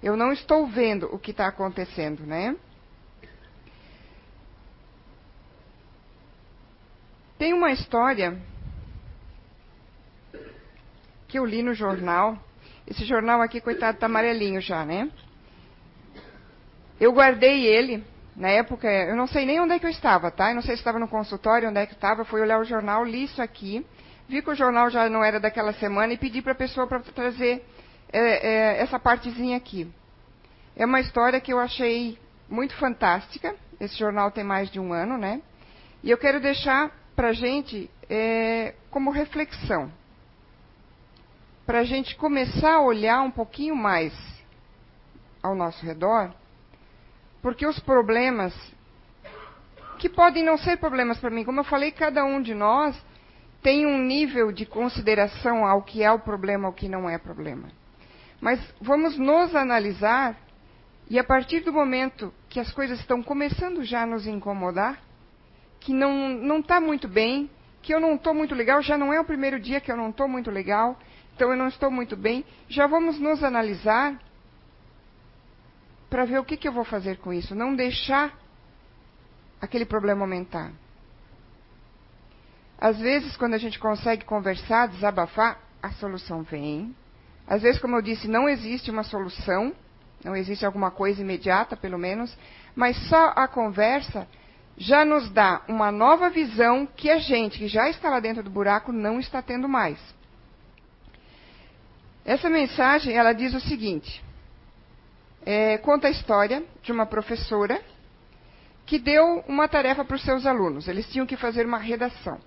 Eu 0.00 0.16
não 0.16 0.30
estou 0.30 0.64
vendo 0.68 1.12
o 1.12 1.18
que 1.18 1.32
está 1.32 1.48
acontecendo, 1.48 2.24
né? 2.24 2.56
Tem 7.36 7.52
uma 7.52 7.72
história 7.72 8.40
que 11.26 11.36
eu 11.36 11.44
li 11.44 11.64
no 11.64 11.74
jornal. 11.74 12.38
Esse 12.86 13.04
jornal 13.04 13.42
aqui, 13.42 13.60
coitado, 13.60 13.96
está 13.96 14.06
amarelinho 14.06 14.60
já, 14.60 14.84
né? 14.84 15.10
Eu 17.02 17.12
guardei 17.12 17.66
ele 17.66 18.04
na 18.36 18.48
época, 18.48 18.88
eu 18.88 19.16
não 19.16 19.26
sei 19.26 19.44
nem 19.44 19.58
onde 19.58 19.72
é 19.72 19.78
que 19.80 19.84
eu 19.84 19.90
estava, 19.90 20.30
tá? 20.30 20.50
Eu 20.50 20.54
não 20.54 20.62
sei 20.62 20.76
se 20.76 20.82
estava 20.82 21.00
no 21.00 21.08
consultório, 21.08 21.68
onde 21.68 21.80
é 21.80 21.84
que 21.84 21.94
estava. 21.94 22.24
Fui 22.24 22.40
olhar 22.40 22.60
o 22.60 22.64
jornal, 22.64 23.04
li 23.04 23.24
isso 23.24 23.42
aqui. 23.42 23.84
Vi 24.28 24.40
que 24.40 24.48
o 24.48 24.54
jornal 24.54 24.88
já 24.88 25.08
não 25.08 25.24
era 25.24 25.40
daquela 25.40 25.72
semana 25.72 26.12
e 26.12 26.16
pedi 26.16 26.40
para 26.40 26.52
a 26.52 26.54
pessoa 26.54 26.86
para 26.86 27.00
trazer 27.00 27.66
é, 28.12 28.20
é, 28.20 28.82
essa 28.82 29.00
partezinha 29.00 29.56
aqui. 29.56 29.92
É 30.76 30.86
uma 30.86 31.00
história 31.00 31.40
que 31.40 31.52
eu 31.52 31.58
achei 31.58 32.16
muito 32.48 32.72
fantástica. 32.76 33.52
Esse 33.80 33.98
jornal 33.98 34.30
tem 34.30 34.44
mais 34.44 34.70
de 34.70 34.78
um 34.78 34.92
ano, 34.92 35.18
né? 35.18 35.42
E 36.04 36.10
eu 36.12 36.16
quero 36.16 36.38
deixar 36.38 36.92
para 37.16 37.30
a 37.30 37.32
gente 37.32 37.90
é, 38.08 38.74
como 38.92 39.10
reflexão. 39.10 39.90
Para 41.66 41.80
a 41.80 41.84
gente 41.84 42.14
começar 42.14 42.74
a 42.74 42.80
olhar 42.80 43.22
um 43.22 43.30
pouquinho 43.32 43.74
mais 43.74 44.12
ao 45.42 45.56
nosso 45.56 45.84
redor 45.84 46.32
porque 47.42 47.66
os 47.66 47.78
problemas, 47.80 48.54
que 49.98 50.08
podem 50.08 50.44
não 50.44 50.56
ser 50.56 50.78
problemas 50.78 51.18
para 51.18 51.30
mim, 51.30 51.44
como 51.44 51.60
eu 51.60 51.64
falei, 51.64 51.90
cada 51.90 52.24
um 52.24 52.40
de 52.40 52.54
nós 52.54 52.96
tem 53.60 53.84
um 53.84 53.98
nível 53.98 54.50
de 54.50 54.64
consideração 54.64 55.66
ao 55.66 55.82
que 55.82 56.02
é 56.02 56.10
o 56.10 56.18
problema, 56.18 56.68
ao 56.68 56.72
que 56.72 56.88
não 56.88 57.10
é 57.10 57.18
problema. 57.18 57.68
Mas 58.40 58.60
vamos 58.80 59.18
nos 59.18 59.54
analisar 59.54 60.36
e 61.08 61.18
a 61.18 61.24
partir 61.24 61.60
do 61.60 61.72
momento 61.72 62.32
que 62.48 62.58
as 62.58 62.72
coisas 62.72 62.98
estão 62.98 63.22
começando 63.22 63.84
já 63.84 64.02
a 64.02 64.06
nos 64.06 64.26
incomodar, 64.26 64.98
que 65.78 65.92
não 65.92 66.58
está 66.58 66.80
muito 66.80 67.06
bem, 67.06 67.50
que 67.82 67.92
eu 67.92 68.00
não 68.00 68.14
estou 68.14 68.32
muito 68.32 68.54
legal, 68.54 68.80
já 68.82 68.96
não 68.96 69.12
é 69.12 69.20
o 69.20 69.24
primeiro 69.24 69.60
dia 69.60 69.80
que 69.80 69.90
eu 69.90 69.96
não 69.96 70.10
estou 70.10 70.28
muito 70.28 70.50
legal, 70.50 70.98
então 71.34 71.50
eu 71.50 71.56
não 71.56 71.66
estou 71.66 71.90
muito 71.90 72.16
bem, 72.16 72.44
já 72.68 72.86
vamos 72.86 73.18
nos 73.18 73.42
analisar 73.42 74.16
para 76.12 76.26
ver 76.26 76.38
o 76.38 76.44
que, 76.44 76.58
que 76.58 76.68
eu 76.68 76.72
vou 76.72 76.84
fazer 76.84 77.16
com 77.16 77.32
isso. 77.32 77.54
Não 77.54 77.74
deixar 77.74 78.38
aquele 79.58 79.86
problema 79.86 80.20
aumentar. 80.20 80.70
Às 82.78 82.98
vezes, 82.98 83.34
quando 83.34 83.54
a 83.54 83.58
gente 83.58 83.78
consegue 83.78 84.22
conversar, 84.26 84.88
desabafar, 84.88 85.58
a 85.82 85.90
solução 85.92 86.42
vem. 86.42 86.94
Às 87.46 87.62
vezes, 87.62 87.80
como 87.80 87.96
eu 87.96 88.02
disse, 88.02 88.28
não 88.28 88.46
existe 88.46 88.90
uma 88.90 89.04
solução, 89.04 89.72
não 90.22 90.36
existe 90.36 90.66
alguma 90.66 90.90
coisa 90.90 91.22
imediata, 91.22 91.78
pelo 91.78 91.98
menos, 91.98 92.36
mas 92.76 92.94
só 93.08 93.32
a 93.34 93.48
conversa 93.48 94.28
já 94.76 95.06
nos 95.06 95.30
dá 95.30 95.62
uma 95.66 95.90
nova 95.90 96.28
visão 96.28 96.84
que 96.84 97.08
a 97.08 97.18
gente, 97.18 97.56
que 97.56 97.68
já 97.68 97.88
está 97.88 98.10
lá 98.10 98.20
dentro 98.20 98.42
do 98.42 98.50
buraco, 98.50 98.92
não 98.92 99.18
está 99.18 99.40
tendo 99.40 99.66
mais. 99.66 99.98
Essa 102.22 102.50
mensagem, 102.50 103.16
ela 103.16 103.32
diz 103.32 103.54
o 103.54 103.60
seguinte: 103.60 104.22
é, 105.44 105.78
conta 105.78 106.08
a 106.08 106.10
história 106.10 106.62
de 106.82 106.92
uma 106.92 107.06
professora 107.06 107.80
que 108.86 108.98
deu 108.98 109.44
uma 109.48 109.68
tarefa 109.68 110.04
para 110.04 110.16
os 110.16 110.22
seus 110.22 110.46
alunos. 110.46 110.88
Eles 110.88 111.08
tinham 111.10 111.26
que 111.26 111.36
fazer 111.36 111.66
uma 111.66 111.78
redação. 111.78 112.38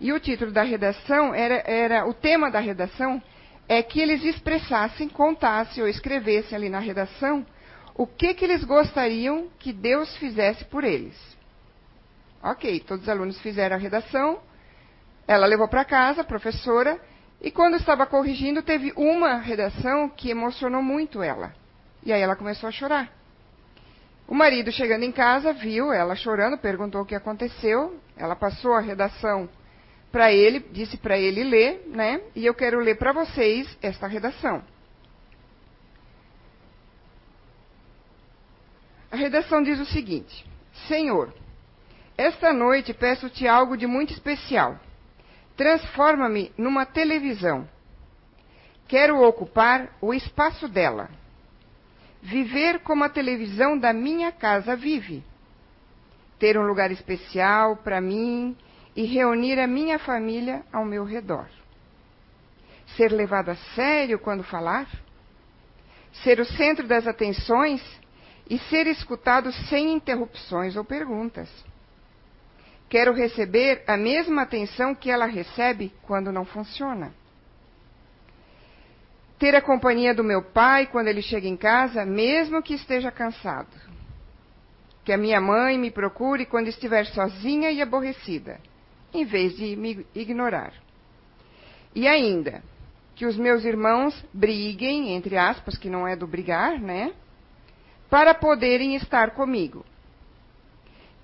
E 0.00 0.12
o 0.12 0.20
título 0.20 0.50
da 0.50 0.62
redação 0.62 1.34
era, 1.34 1.62
era 1.66 2.06
o 2.06 2.14
tema 2.14 2.50
da 2.50 2.58
redação 2.58 3.22
é 3.68 3.82
que 3.82 4.00
eles 4.00 4.24
expressassem, 4.24 5.08
contassem 5.08 5.82
ou 5.82 5.88
escrevessem 5.88 6.56
ali 6.56 6.68
na 6.68 6.80
redação 6.80 7.46
o 7.94 8.06
que, 8.06 8.34
que 8.34 8.44
eles 8.44 8.64
gostariam 8.64 9.48
que 9.58 9.72
Deus 9.72 10.16
fizesse 10.16 10.64
por 10.64 10.84
eles. 10.84 11.16
Ok, 12.42 12.80
todos 12.80 13.02
os 13.02 13.08
alunos 13.08 13.38
fizeram 13.40 13.76
a 13.76 13.78
redação. 13.78 14.40
Ela 15.28 15.46
levou 15.46 15.68
para 15.68 15.84
casa, 15.84 16.22
a 16.22 16.24
professora, 16.24 16.98
e 17.40 17.50
quando 17.50 17.76
estava 17.76 18.06
corrigindo, 18.06 18.62
teve 18.62 18.92
uma 18.96 19.36
redação 19.36 20.08
que 20.08 20.30
emocionou 20.30 20.82
muito 20.82 21.22
ela. 21.22 21.59
E 22.02 22.12
aí 22.12 22.20
ela 22.20 22.36
começou 22.36 22.68
a 22.68 22.72
chorar. 22.72 23.12
O 24.26 24.34
marido, 24.34 24.70
chegando 24.70 25.02
em 25.02 25.12
casa, 25.12 25.52
viu 25.52 25.92
ela 25.92 26.14
chorando, 26.14 26.56
perguntou 26.56 27.02
o 27.02 27.04
que 27.04 27.14
aconteceu. 27.14 28.00
Ela 28.16 28.36
passou 28.36 28.74
a 28.74 28.80
redação 28.80 29.48
para 30.12 30.32
ele, 30.32 30.60
disse 30.70 30.96
para 30.96 31.18
ele 31.18 31.42
ler, 31.42 31.84
né? 31.88 32.20
E 32.34 32.46
eu 32.46 32.54
quero 32.54 32.78
ler 32.78 32.96
para 32.96 33.12
vocês 33.12 33.76
esta 33.82 34.06
redação. 34.06 34.62
A 39.10 39.16
redação 39.16 39.62
diz 39.62 39.80
o 39.80 39.86
seguinte: 39.86 40.46
Senhor, 40.86 41.34
esta 42.16 42.52
noite 42.52 42.94
peço-te 42.94 43.48
algo 43.48 43.76
de 43.76 43.86
muito 43.86 44.12
especial. 44.12 44.78
Transforma-me 45.56 46.52
numa 46.56 46.86
televisão. 46.86 47.68
Quero 48.86 49.20
ocupar 49.22 49.90
o 50.00 50.14
espaço 50.14 50.68
dela 50.68 51.10
viver 52.22 52.80
como 52.80 53.04
a 53.04 53.08
televisão 53.08 53.78
da 53.78 53.92
minha 53.92 54.30
casa 54.30 54.76
vive. 54.76 55.22
Ter 56.38 56.58
um 56.58 56.66
lugar 56.66 56.90
especial 56.90 57.76
para 57.76 58.00
mim 58.00 58.56
e 58.94 59.04
reunir 59.04 59.58
a 59.58 59.66
minha 59.66 59.98
família 59.98 60.64
ao 60.72 60.84
meu 60.84 61.04
redor. 61.04 61.48
Ser 62.96 63.12
levado 63.12 63.50
a 63.50 63.56
sério 63.74 64.18
quando 64.18 64.42
falar. 64.42 64.88
Ser 66.24 66.40
o 66.40 66.44
centro 66.44 66.86
das 66.86 67.06
atenções 67.06 67.80
e 68.48 68.58
ser 68.58 68.86
escutado 68.86 69.52
sem 69.68 69.92
interrupções 69.92 70.76
ou 70.76 70.84
perguntas. 70.84 71.48
Quero 72.88 73.12
receber 73.12 73.84
a 73.86 73.96
mesma 73.96 74.42
atenção 74.42 74.94
que 74.94 75.10
ela 75.10 75.26
recebe 75.26 75.92
quando 76.02 76.32
não 76.32 76.44
funciona 76.44 77.19
ter 79.40 79.56
a 79.56 79.62
companhia 79.62 80.14
do 80.14 80.22
meu 80.22 80.42
pai 80.42 80.86
quando 80.86 81.08
ele 81.08 81.22
chega 81.22 81.48
em 81.48 81.56
casa, 81.56 82.04
mesmo 82.04 82.62
que 82.62 82.74
esteja 82.74 83.10
cansado. 83.10 83.74
Que 85.02 85.14
a 85.14 85.16
minha 85.16 85.40
mãe 85.40 85.78
me 85.78 85.90
procure 85.90 86.44
quando 86.44 86.68
estiver 86.68 87.06
sozinha 87.06 87.70
e 87.70 87.80
aborrecida, 87.80 88.60
em 89.14 89.24
vez 89.24 89.56
de 89.56 89.74
me 89.76 90.06
ignorar. 90.14 90.74
E 91.94 92.06
ainda, 92.06 92.62
que 93.16 93.24
os 93.24 93.34
meus 93.38 93.64
irmãos 93.64 94.14
briguem, 94.30 95.14
entre 95.14 95.38
aspas, 95.38 95.78
que 95.78 95.88
não 95.88 96.06
é 96.06 96.14
do 96.14 96.26
brigar, 96.26 96.78
né? 96.78 97.14
Para 98.10 98.34
poderem 98.34 98.94
estar 98.94 99.30
comigo. 99.30 99.86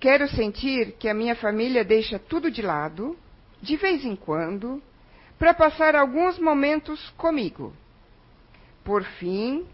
Quero 0.00 0.26
sentir 0.26 0.92
que 0.92 1.06
a 1.06 1.14
minha 1.14 1.36
família 1.36 1.84
deixa 1.84 2.18
tudo 2.18 2.50
de 2.50 2.62
lado, 2.62 3.14
de 3.60 3.76
vez 3.76 4.06
em 4.06 4.16
quando, 4.16 4.82
para 5.38 5.52
passar 5.52 5.94
alguns 5.94 6.38
momentos 6.38 7.10
comigo 7.18 7.74
por 8.86 9.02
fim, 9.02 9.66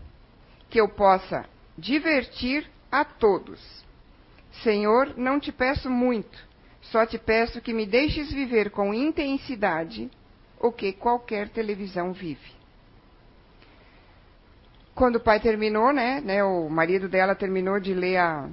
que 0.70 0.80
eu 0.80 0.88
possa 0.88 1.44
divertir 1.76 2.66
a 2.90 3.04
todos. 3.04 3.60
Senhor, 4.62 5.14
não 5.18 5.38
te 5.38 5.52
peço 5.52 5.90
muito, 5.90 6.38
só 6.80 7.04
te 7.04 7.18
peço 7.18 7.60
que 7.60 7.74
me 7.74 7.84
deixes 7.84 8.32
viver 8.32 8.70
com 8.70 8.94
intensidade 8.94 10.10
o 10.58 10.72
que 10.72 10.92
qualquer 10.92 11.50
televisão 11.50 12.12
vive. 12.12 12.52
Quando 14.94 15.16
o 15.16 15.20
pai 15.20 15.40
terminou, 15.40 15.92
né, 15.92 16.20
né, 16.22 16.42
o 16.42 16.68
marido 16.70 17.08
dela 17.08 17.34
terminou 17.34 17.78
de 17.78 17.92
ler 17.92 18.16
a, 18.16 18.48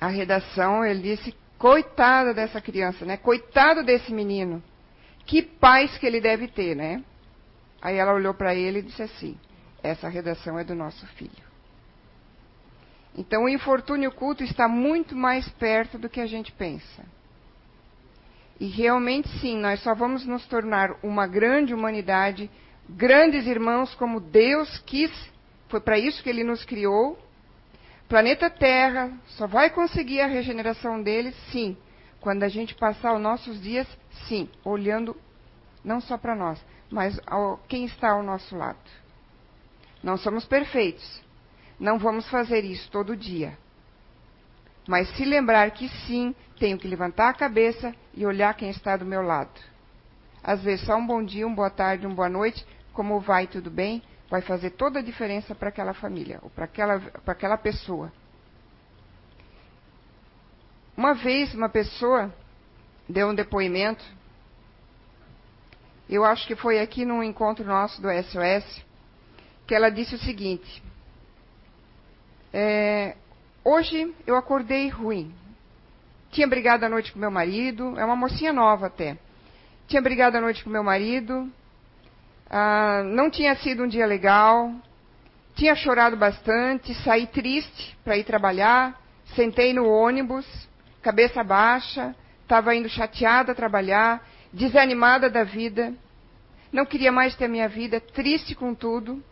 a 0.00 0.08
redação, 0.08 0.84
ele 0.84 1.02
disse: 1.02 1.34
coitada 1.56 2.34
dessa 2.34 2.60
criança, 2.60 3.04
né? 3.04 3.16
Coitado 3.16 3.84
desse 3.84 4.12
menino. 4.12 4.62
Que 5.26 5.42
paz 5.42 5.98
que 5.98 6.06
ele 6.06 6.20
deve 6.20 6.48
ter, 6.48 6.74
né? 6.74 7.02
Aí 7.82 7.96
ela 7.96 8.14
olhou 8.14 8.32
para 8.34 8.54
ele 8.54 8.78
e 8.78 8.82
disse 8.82 9.02
assim: 9.02 9.36
essa 9.82 10.08
redação 10.08 10.58
é 10.58 10.64
do 10.64 10.74
nosso 10.74 11.06
filho. 11.08 11.48
Então, 13.16 13.44
o 13.44 13.48
infortúnio 13.48 14.12
culto 14.12 14.44
está 14.44 14.68
muito 14.68 15.16
mais 15.16 15.48
perto 15.48 15.98
do 15.98 16.08
que 16.08 16.20
a 16.20 16.26
gente 16.26 16.52
pensa. 16.52 17.04
E 18.60 18.66
realmente 18.66 19.28
sim, 19.40 19.56
nós 19.56 19.80
só 19.82 19.94
vamos 19.94 20.24
nos 20.24 20.46
tornar 20.46 20.96
uma 21.02 21.26
grande 21.26 21.72
humanidade, 21.72 22.50
grandes 22.88 23.46
irmãos 23.46 23.94
como 23.94 24.20
Deus 24.20 24.78
quis, 24.86 25.10
foi 25.68 25.80
para 25.80 25.98
isso 25.98 26.22
que 26.22 26.28
ele 26.28 26.42
nos 26.42 26.64
criou. 26.64 27.18
Planeta 28.08 28.48
Terra 28.48 29.12
só 29.26 29.46
vai 29.46 29.70
conseguir 29.70 30.20
a 30.20 30.26
regeneração 30.26 31.02
dele, 31.02 31.32
sim, 31.50 31.76
quando 32.20 32.42
a 32.42 32.48
gente 32.48 32.74
passar 32.74 33.14
os 33.14 33.20
nossos 33.20 33.60
dias, 33.60 33.86
sim, 34.26 34.48
olhando 34.64 35.16
não 35.84 36.00
só 36.00 36.16
para 36.16 36.34
nós, 36.34 36.64
mas 36.90 37.20
ao, 37.26 37.58
quem 37.68 37.84
está 37.84 38.10
ao 38.10 38.22
nosso 38.22 38.56
lado. 38.56 38.78
Não 40.02 40.16
somos 40.16 40.44
perfeitos. 40.44 41.22
Não 41.78 41.98
vamos 41.98 42.28
fazer 42.28 42.64
isso 42.64 42.90
todo 42.90 43.16
dia. 43.16 43.56
Mas 44.86 45.08
se 45.16 45.24
lembrar 45.24 45.70
que 45.72 45.88
sim, 46.06 46.34
tenho 46.58 46.78
que 46.78 46.88
levantar 46.88 47.28
a 47.28 47.34
cabeça 47.34 47.94
e 48.14 48.24
olhar 48.24 48.54
quem 48.54 48.70
está 48.70 48.96
do 48.96 49.04
meu 49.04 49.22
lado. 49.22 49.60
Às 50.42 50.62
vezes 50.62 50.86
só 50.86 50.96
um 50.96 51.06
bom 51.06 51.22
dia, 51.22 51.46
uma 51.46 51.56
boa 51.56 51.70
tarde, 51.70 52.06
uma 52.06 52.14
boa 52.14 52.28
noite, 52.28 52.66
como 52.92 53.20
vai, 53.20 53.46
tudo 53.46 53.70
bem, 53.70 54.02
vai 54.30 54.40
fazer 54.40 54.70
toda 54.70 54.98
a 54.98 55.02
diferença 55.02 55.54
para 55.54 55.68
aquela 55.68 55.94
família, 55.94 56.38
ou 56.42 56.50
para 56.50 56.64
aquela, 56.64 56.98
para 56.98 57.32
aquela 57.32 57.56
pessoa. 57.56 58.12
Uma 60.96 61.14
vez 61.14 61.54
uma 61.54 61.68
pessoa 61.68 62.32
deu 63.08 63.28
um 63.28 63.34
depoimento, 63.34 64.04
eu 66.08 66.24
acho 66.24 66.46
que 66.46 66.56
foi 66.56 66.80
aqui 66.80 67.04
num 67.04 67.22
encontro 67.22 67.64
nosso 67.64 68.00
do 68.00 68.08
SOS, 68.10 68.84
que 69.68 69.74
ela 69.74 69.90
disse 69.90 70.16
o 70.16 70.18
seguinte: 70.18 70.82
é, 72.52 73.14
Hoje 73.62 74.14
eu 74.26 74.34
acordei 74.34 74.88
ruim. 74.88 75.30
Tinha 76.30 76.46
brigado 76.46 76.86
à 76.86 76.88
noite 76.88 77.12
com 77.12 77.18
meu 77.18 77.30
marido, 77.30 77.98
é 77.98 78.04
uma 78.04 78.16
mocinha 78.16 78.50
nova 78.50 78.86
até. 78.86 79.18
Tinha 79.86 80.00
brigado 80.00 80.38
à 80.38 80.40
noite 80.40 80.64
com 80.64 80.70
meu 80.70 80.82
marido, 80.82 81.52
ah, 82.48 83.02
não 83.04 83.30
tinha 83.30 83.54
sido 83.56 83.84
um 83.84 83.86
dia 83.86 84.06
legal, 84.06 84.72
tinha 85.54 85.74
chorado 85.74 86.16
bastante, 86.16 86.94
saí 87.02 87.26
triste 87.26 87.96
para 88.02 88.16
ir 88.16 88.24
trabalhar, 88.24 88.98
sentei 89.34 89.74
no 89.74 89.86
ônibus, 89.86 90.46
cabeça 91.02 91.44
baixa, 91.44 92.14
estava 92.42 92.74
indo 92.74 92.88
chateada 92.88 93.52
a 93.52 93.54
trabalhar, 93.54 94.26
desanimada 94.50 95.28
da 95.28 95.44
vida, 95.44 95.92
não 96.72 96.86
queria 96.86 97.12
mais 97.12 97.34
ter 97.36 97.48
minha 97.48 97.68
vida, 97.68 98.00
triste 98.00 98.54
com 98.54 98.74
tudo. 98.74 99.22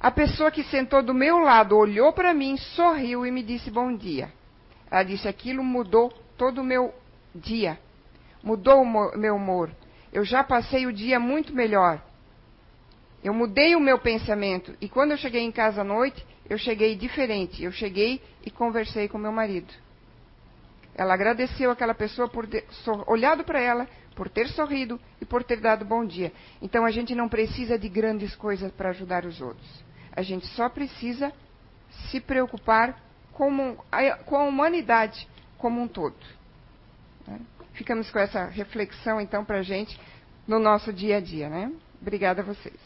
A 0.00 0.10
pessoa 0.10 0.50
que 0.50 0.62
sentou 0.64 1.02
do 1.02 1.14
meu 1.14 1.38
lado 1.38 1.76
olhou 1.76 2.12
para 2.12 2.34
mim, 2.34 2.56
sorriu 2.56 3.24
e 3.24 3.30
me 3.30 3.42
disse 3.42 3.70
bom 3.70 3.94
dia. 3.96 4.30
Ela 4.90 5.02
disse: 5.02 5.26
aquilo 5.26 5.64
mudou 5.64 6.12
todo 6.36 6.60
o 6.60 6.64
meu 6.64 6.94
dia, 7.34 7.78
mudou 8.42 8.82
o 8.82 9.18
meu 9.18 9.36
humor. 9.36 9.70
Eu 10.12 10.24
já 10.24 10.44
passei 10.44 10.86
o 10.86 10.92
dia 10.92 11.18
muito 11.18 11.54
melhor. 11.54 12.00
Eu 13.24 13.34
mudei 13.34 13.74
o 13.74 13.80
meu 13.80 13.98
pensamento 13.98 14.74
e 14.80 14.88
quando 14.88 15.10
eu 15.10 15.16
cheguei 15.16 15.42
em 15.42 15.50
casa 15.50 15.80
à 15.80 15.84
noite, 15.84 16.24
eu 16.48 16.56
cheguei 16.56 16.94
diferente. 16.94 17.64
Eu 17.64 17.72
cheguei 17.72 18.22
e 18.44 18.50
conversei 18.50 19.08
com 19.08 19.18
meu 19.18 19.32
marido. 19.32 19.72
Ela 20.94 21.14
agradeceu 21.14 21.70
aquela 21.70 21.94
pessoa 21.94 22.28
por 22.28 22.46
ter 22.46 22.64
olhado 23.06 23.44
para 23.44 23.60
ela, 23.60 23.88
por 24.14 24.28
ter 24.28 24.48
sorrido 24.48 24.98
e 25.20 25.24
por 25.24 25.42
ter 25.42 25.60
dado 25.60 25.84
bom 25.84 26.04
dia. 26.04 26.32
Então 26.62 26.84
a 26.84 26.90
gente 26.90 27.14
não 27.14 27.28
precisa 27.28 27.78
de 27.78 27.88
grandes 27.88 28.34
coisas 28.36 28.72
para 28.72 28.90
ajudar 28.90 29.26
os 29.26 29.40
outros. 29.40 29.85
A 30.16 30.22
gente 30.22 30.46
só 30.48 30.68
precisa 30.68 31.32
se 32.10 32.20
preocupar 32.20 32.98
com 33.32 33.76
a, 33.92 34.16
com 34.16 34.36
a 34.36 34.44
humanidade 34.44 35.28
como 35.58 35.80
um 35.80 35.86
todo. 35.86 36.16
Né? 37.26 37.38
Ficamos 37.74 38.10
com 38.10 38.18
essa 38.18 38.46
reflexão, 38.46 39.20
então, 39.20 39.44
para 39.44 39.58
a 39.58 39.62
gente 39.62 40.00
no 40.48 40.58
nosso 40.58 40.92
dia 40.92 41.18
a 41.18 41.20
dia. 41.20 41.48
Né? 41.50 41.70
Obrigada 42.00 42.40
a 42.40 42.44
vocês. 42.44 42.80